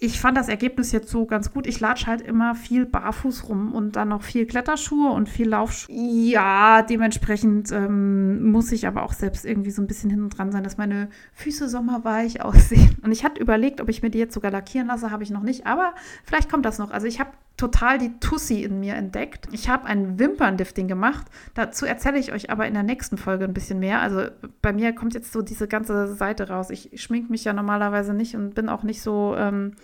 [0.00, 1.66] ich fand das Ergebnis jetzt so ganz gut.
[1.66, 5.92] Ich latsche halt immer viel barfuß rum und dann noch viel Kletterschuhe und viel Laufschuhe.
[5.92, 10.62] Ja, dementsprechend ähm, muss ich aber auch selbst irgendwie so ein bisschen hinten dran sein,
[10.62, 12.96] dass meine Füße sommerweich aussehen.
[13.02, 15.42] Und ich hatte überlegt, ob ich mir die jetzt sogar lackieren lasse, habe ich noch
[15.42, 15.66] nicht.
[15.66, 16.92] Aber vielleicht kommt das noch.
[16.92, 19.48] Also ich habe total die Tussi in mir entdeckt.
[19.52, 21.26] Ich habe ein Wimperndifting gemacht.
[21.54, 24.00] Dazu erzähle ich euch aber in der nächsten Folge ein bisschen mehr.
[24.00, 24.28] Also
[24.62, 26.70] bei mir kommt jetzt so diese ganze Seite raus.
[26.70, 29.74] Ich schminke mich ja normalerweise nicht und bin auch nicht so, ähm,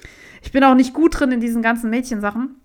[0.41, 2.57] ich bin auch nicht gut drin in diesen ganzen Mädchensachen.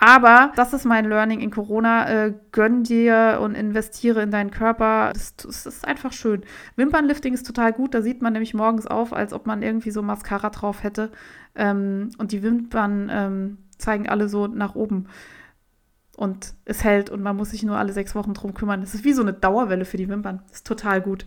[0.00, 2.08] Aber das ist mein Learning in Corona.
[2.08, 5.10] Äh, gönn dir und investiere in deinen Körper.
[5.12, 6.42] Das, das, ist einfach schön.
[6.76, 7.94] Wimpernlifting ist total gut.
[7.94, 11.10] Da sieht man nämlich morgens auf, als ob man irgendwie so Mascara drauf hätte.
[11.56, 15.06] Ähm, und die Wimpern ähm, zeigen alle so nach oben.
[16.16, 18.80] Und es hält und man muss sich nur alle sechs Wochen drum kümmern.
[18.80, 20.42] Das ist wie so eine Dauerwelle für die Wimpern.
[20.48, 21.26] Das ist total gut.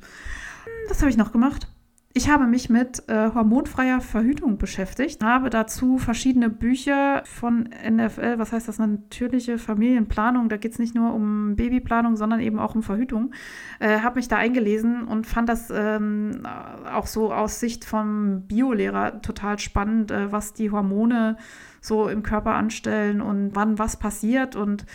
[0.89, 1.67] Was habe ich noch gemacht?
[2.13, 8.51] Ich habe mich mit äh, hormonfreier Verhütung beschäftigt, habe dazu verschiedene Bücher von NFL, was
[8.51, 12.83] heißt das, natürliche Familienplanung, da geht es nicht nur um Babyplanung, sondern eben auch um
[12.83, 13.31] Verhütung,
[13.79, 16.45] äh, habe mich da eingelesen und fand das ähm,
[16.93, 21.37] auch so aus Sicht vom Biolehrer total spannend, äh, was die Hormone
[21.81, 24.85] so im Körper anstellen und wann was passiert und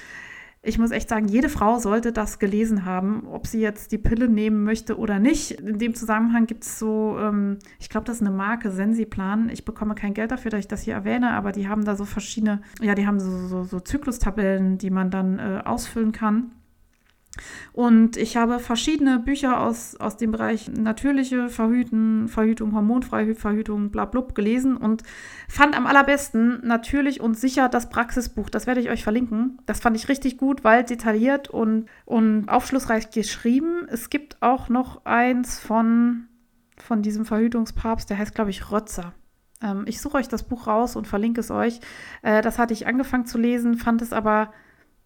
[0.67, 4.29] ich muss echt sagen, jede Frau sollte das gelesen haben, ob sie jetzt die Pille
[4.29, 5.53] nehmen möchte oder nicht.
[5.53, 9.49] In dem Zusammenhang gibt es so, ähm, ich glaube, das ist eine Marke, Sensiplan.
[9.49, 12.05] Ich bekomme kein Geld dafür, dass ich das hier erwähne, aber die haben da so
[12.05, 16.51] verschiedene, ja, die haben so, so, so Zyklustabellen, die man dann äh, ausfüllen kann.
[17.73, 24.05] Und ich habe verschiedene Bücher aus, aus dem Bereich natürliche Verhüten, Verhütung, hormonfreie Verhütung, bla,
[24.05, 25.03] bla gelesen und
[25.49, 28.49] fand am allerbesten natürlich und sicher das Praxisbuch.
[28.49, 29.59] Das werde ich euch verlinken.
[29.67, 33.87] Das fand ich richtig gut, weil detailliert und, und aufschlussreich geschrieben.
[33.89, 36.29] Es gibt auch noch eins von,
[36.79, 39.13] von diesem Verhütungspapst, der heißt, glaube ich, Rötzer.
[39.63, 41.81] Ähm, ich suche euch das Buch raus und verlinke es euch.
[42.23, 44.53] Äh, das hatte ich angefangen zu lesen, fand es aber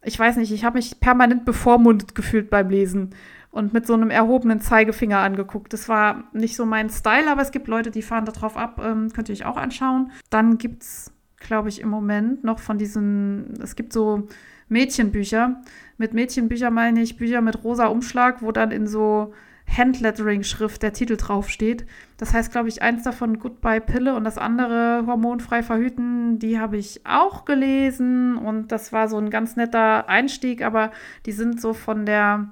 [0.02, 3.10] ich weiß nicht, ich habe mich permanent bevormundet gefühlt beim Lesen
[3.50, 5.72] und mit so einem erhobenen Zeigefinger angeguckt.
[5.72, 8.80] Das war nicht so mein Style, aber es gibt Leute, die fahren darauf ab.
[8.82, 10.12] Ähm, könnt ihr euch auch anschauen.
[10.30, 14.28] Dann gibt es, glaube ich, im Moment noch von diesen, es gibt so
[14.68, 15.60] Mädchenbücher.
[15.98, 19.34] Mit Mädchenbücher meine ich Bücher mit rosa Umschlag, wo dann in so
[19.76, 21.86] Handlettering-Schrift der Titel draufsteht.
[22.16, 26.76] Das heißt, glaube ich, eins davon Goodbye Pille und das andere Hormonfrei verhüten, die habe
[26.76, 30.90] ich auch gelesen und das war so ein ganz netter Einstieg, aber
[31.26, 32.50] die sind so von der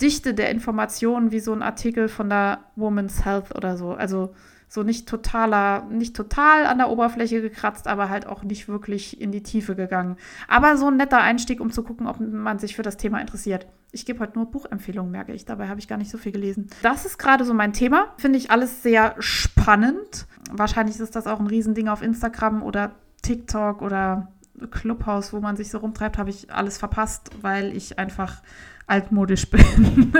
[0.00, 3.92] Dichte der Informationen wie so ein Artikel von der Woman's Health oder so.
[3.92, 4.34] Also
[4.76, 9.32] so nicht totaler, nicht total an der Oberfläche gekratzt, aber halt auch nicht wirklich in
[9.32, 10.16] die Tiefe gegangen.
[10.46, 13.66] Aber so ein netter Einstieg, um zu gucken, ob man sich für das Thema interessiert.
[13.90, 15.46] Ich gebe heute nur Buchempfehlungen, merke ich.
[15.46, 16.68] Dabei habe ich gar nicht so viel gelesen.
[16.82, 18.12] Das ist gerade so mein Thema.
[18.18, 20.26] Finde ich alles sehr spannend.
[20.52, 24.28] Wahrscheinlich ist das auch ein Riesending auf Instagram oder TikTok oder
[24.70, 28.42] Clubhouse, wo man sich so rumtreibt, habe ich alles verpasst, weil ich einfach
[28.86, 30.12] altmodisch bin.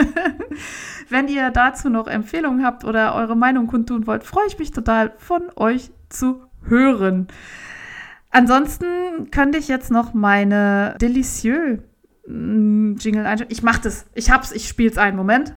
[1.09, 5.13] Wenn ihr dazu noch Empfehlungen habt oder eure Meinung kundtun wollt, freue ich mich total,
[5.19, 7.29] von euch zu hören.
[8.31, 11.79] Ansonsten könnte ich jetzt noch meine Delicieux
[12.27, 13.51] mm, Jingle einstellen.
[13.51, 14.07] Ich mache das.
[14.15, 14.53] Ich hab's.
[14.53, 15.17] Ich spiel's ein.
[15.17, 15.55] Moment.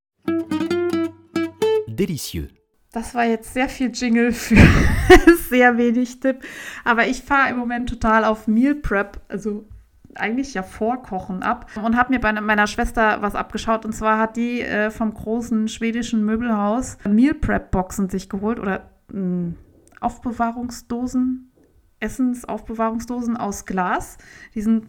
[1.87, 2.49] Delicieux.
[2.97, 4.55] Das war jetzt sehr viel Jingle für
[5.49, 6.39] sehr wenig Tipp.
[6.83, 9.67] Aber ich fahre im Moment total auf Meal Prep, also
[10.15, 13.85] eigentlich ja Vorkochen ab und habe mir bei meiner Schwester was abgeschaut.
[13.85, 18.89] Und zwar hat die äh, vom großen schwedischen Möbelhaus Meal Prep Boxen sich geholt oder
[19.09, 19.55] mh, hm,
[20.01, 21.51] Aufbewahrungsdosen,
[21.99, 24.17] Essensaufbewahrungsdosen aus Glas.
[24.55, 24.87] Die sind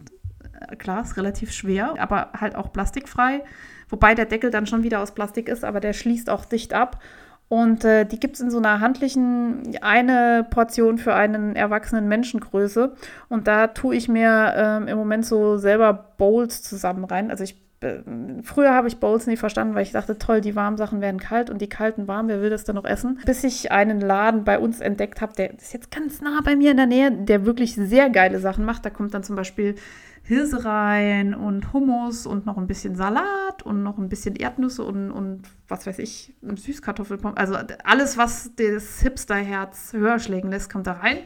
[0.59, 3.43] äh, Glas relativ schwer, aber halt auch plastikfrei.
[3.87, 6.99] Wobei der Deckel dann schon wieder aus Plastik ist, aber der schließt auch dicht ab.
[7.49, 12.93] Und äh, die gibt es in so einer handlichen, eine Portion für einen erwachsenen Menschengröße.
[13.27, 17.31] Und da tue ich mir ähm, im Moment so selber Bowls zusammen rein.
[17.31, 17.99] Also ich äh,
[18.43, 21.49] Früher habe ich Bowls nie verstanden, weil ich dachte, toll, die warmen Sachen werden kalt
[21.49, 23.19] und die kalten warm, wer will das denn noch essen?
[23.25, 26.71] Bis ich einen Laden bei uns entdeckt habe, der ist jetzt ganz nah bei mir
[26.71, 28.85] in der Nähe, der wirklich sehr geile Sachen macht.
[28.85, 29.75] Da kommt dann zum Beispiel
[30.29, 35.09] Hirse rein und Hummus und noch ein bisschen Salat und noch ein bisschen Erdnüsse und,
[35.09, 37.35] und was weiß ich, Süßkartoffelpommes.
[37.35, 41.17] Also alles, was das Hipsterherz höher schlägen lässt, kommt da rein.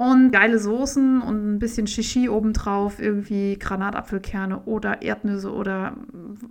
[0.00, 5.94] Und geile Soßen und ein bisschen Shishi obendrauf, irgendwie Granatapfelkerne oder Erdnüsse oder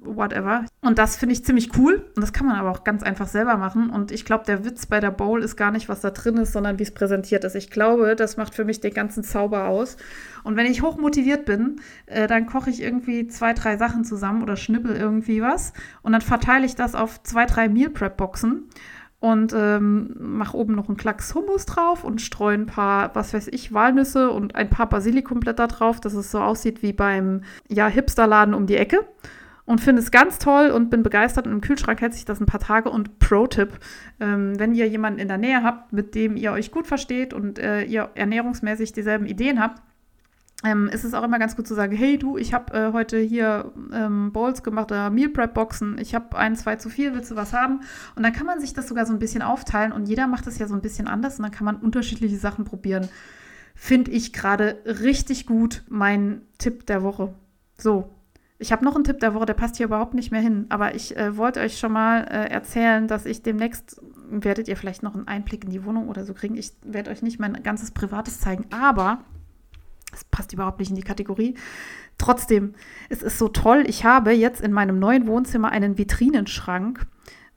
[0.01, 0.65] whatever.
[0.81, 2.05] Und das finde ich ziemlich cool.
[2.15, 3.89] Und das kann man aber auch ganz einfach selber machen.
[3.89, 6.53] Und ich glaube, der Witz bei der Bowl ist gar nicht, was da drin ist,
[6.53, 7.55] sondern wie es präsentiert ist.
[7.55, 9.97] Ich glaube, das macht für mich den ganzen Zauber aus.
[10.43, 14.57] Und wenn ich hochmotiviert bin, äh, dann koche ich irgendwie zwei, drei Sachen zusammen oder
[14.57, 15.73] schnippel irgendwie was.
[16.03, 18.65] Und dann verteile ich das auf zwei, drei Meal Prep Boxen
[19.19, 23.49] und ähm, mache oben noch einen Klacks Hummus drauf und streue ein paar, was weiß
[23.49, 28.53] ich, Walnüsse und ein paar Basilikumblätter drauf, dass es so aussieht wie beim ja, Hipsterladen
[28.53, 29.05] um die Ecke.
[29.65, 31.45] Und finde es ganz toll und bin begeistert.
[31.45, 32.89] Und im Kühlschrank hält sich das ein paar Tage.
[32.89, 33.77] Und Pro-Tipp,
[34.19, 37.59] ähm, wenn ihr jemanden in der Nähe habt, mit dem ihr euch gut versteht und
[37.59, 39.79] äh, ihr ernährungsmäßig dieselben Ideen habt,
[40.63, 43.17] ähm, ist es auch immer ganz gut zu sagen, hey du, ich habe äh, heute
[43.17, 47.31] hier ähm, Bowls gemacht oder Meal Prep Boxen, ich habe ein, zwei zu viel, willst
[47.31, 47.81] du was haben?
[48.15, 50.57] Und dann kann man sich das sogar so ein bisschen aufteilen und jeder macht es
[50.57, 53.07] ja so ein bisschen anders und dann kann man unterschiedliche Sachen probieren.
[53.73, 57.33] Finde ich gerade richtig gut mein Tipp der Woche.
[57.77, 58.13] So,
[58.57, 60.93] ich habe noch einen Tipp der Woche, der passt hier überhaupt nicht mehr hin, aber
[60.93, 65.15] ich äh, wollte euch schon mal äh, erzählen, dass ich demnächst, werdet ihr vielleicht noch
[65.15, 68.41] einen Einblick in die Wohnung oder so kriegen, ich werde euch nicht mein ganzes Privates
[68.41, 69.23] zeigen, aber
[70.11, 71.55] das passt überhaupt nicht in die Kategorie.
[72.17, 72.73] Trotzdem,
[73.09, 73.83] es ist so toll.
[73.87, 77.07] Ich habe jetzt in meinem neuen Wohnzimmer einen Vitrinenschrank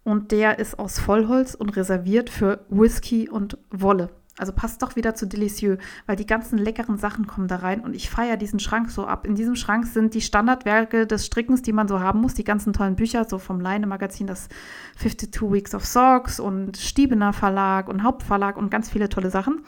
[0.04, 4.10] und der ist aus Vollholz und reserviert für Whisky und Wolle.
[4.38, 7.94] Also passt doch wieder zu Delicieux, weil die ganzen leckeren Sachen kommen da rein und
[7.94, 9.26] ich feiere diesen Schrank so ab.
[9.26, 12.72] In diesem Schrank sind die Standardwerke des Strickens, die man so haben muss, die ganzen
[12.72, 14.48] tollen Bücher, so vom Leine-Magazin, das
[14.96, 19.62] 52 Weeks of Socks und Stiebener Verlag und Hauptverlag und ganz viele tolle Sachen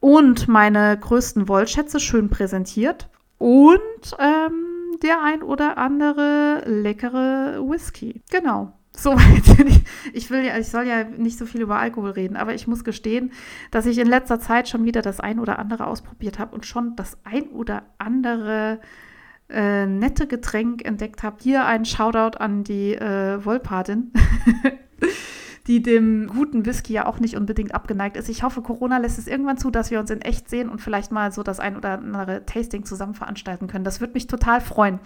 [0.00, 3.08] und meine größten Wollschätze schön präsentiert.
[3.38, 8.22] Und ähm, der ein oder andere leckere Whisky.
[8.30, 8.72] Genau.
[8.96, 9.42] Soweit.
[10.12, 12.84] Ich will ja, ich soll ja nicht so viel über Alkohol reden, aber ich muss
[12.84, 13.32] gestehen,
[13.70, 16.96] dass ich in letzter Zeit schon wieder das ein oder andere ausprobiert habe und schon
[16.96, 18.80] das ein oder andere
[19.48, 21.36] äh, nette Getränk entdeckt habe.
[21.40, 24.12] Hier ein Shoutout an die äh, Wollpatin.
[25.70, 28.28] die dem guten Whisky ja auch nicht unbedingt abgeneigt ist.
[28.28, 31.12] Ich hoffe, Corona lässt es irgendwann zu, dass wir uns in echt sehen und vielleicht
[31.12, 33.84] mal so das ein oder andere Tasting zusammen veranstalten können.
[33.84, 34.98] Das würde mich total freuen.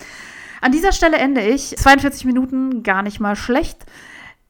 [0.62, 1.76] An dieser Stelle ende ich.
[1.76, 3.84] 42 Minuten, gar nicht mal schlecht.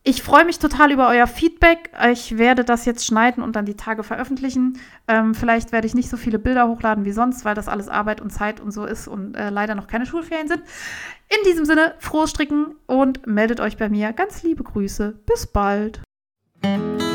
[0.04, 1.90] Ich freue mich total über euer Feedback.
[2.12, 4.78] Ich werde das jetzt schneiden und dann die Tage veröffentlichen.
[5.08, 8.20] Ähm, vielleicht werde ich nicht so viele Bilder hochladen wie sonst, weil das alles Arbeit
[8.20, 10.62] und Zeit und so ist und äh, leider noch keine Schulferien sind.
[11.28, 14.12] In diesem Sinne, frohes Stricken und meldet euch bei mir.
[14.12, 15.18] Ganz liebe Grüße.
[15.26, 16.03] Bis bald.
[16.64, 17.13] Thank you.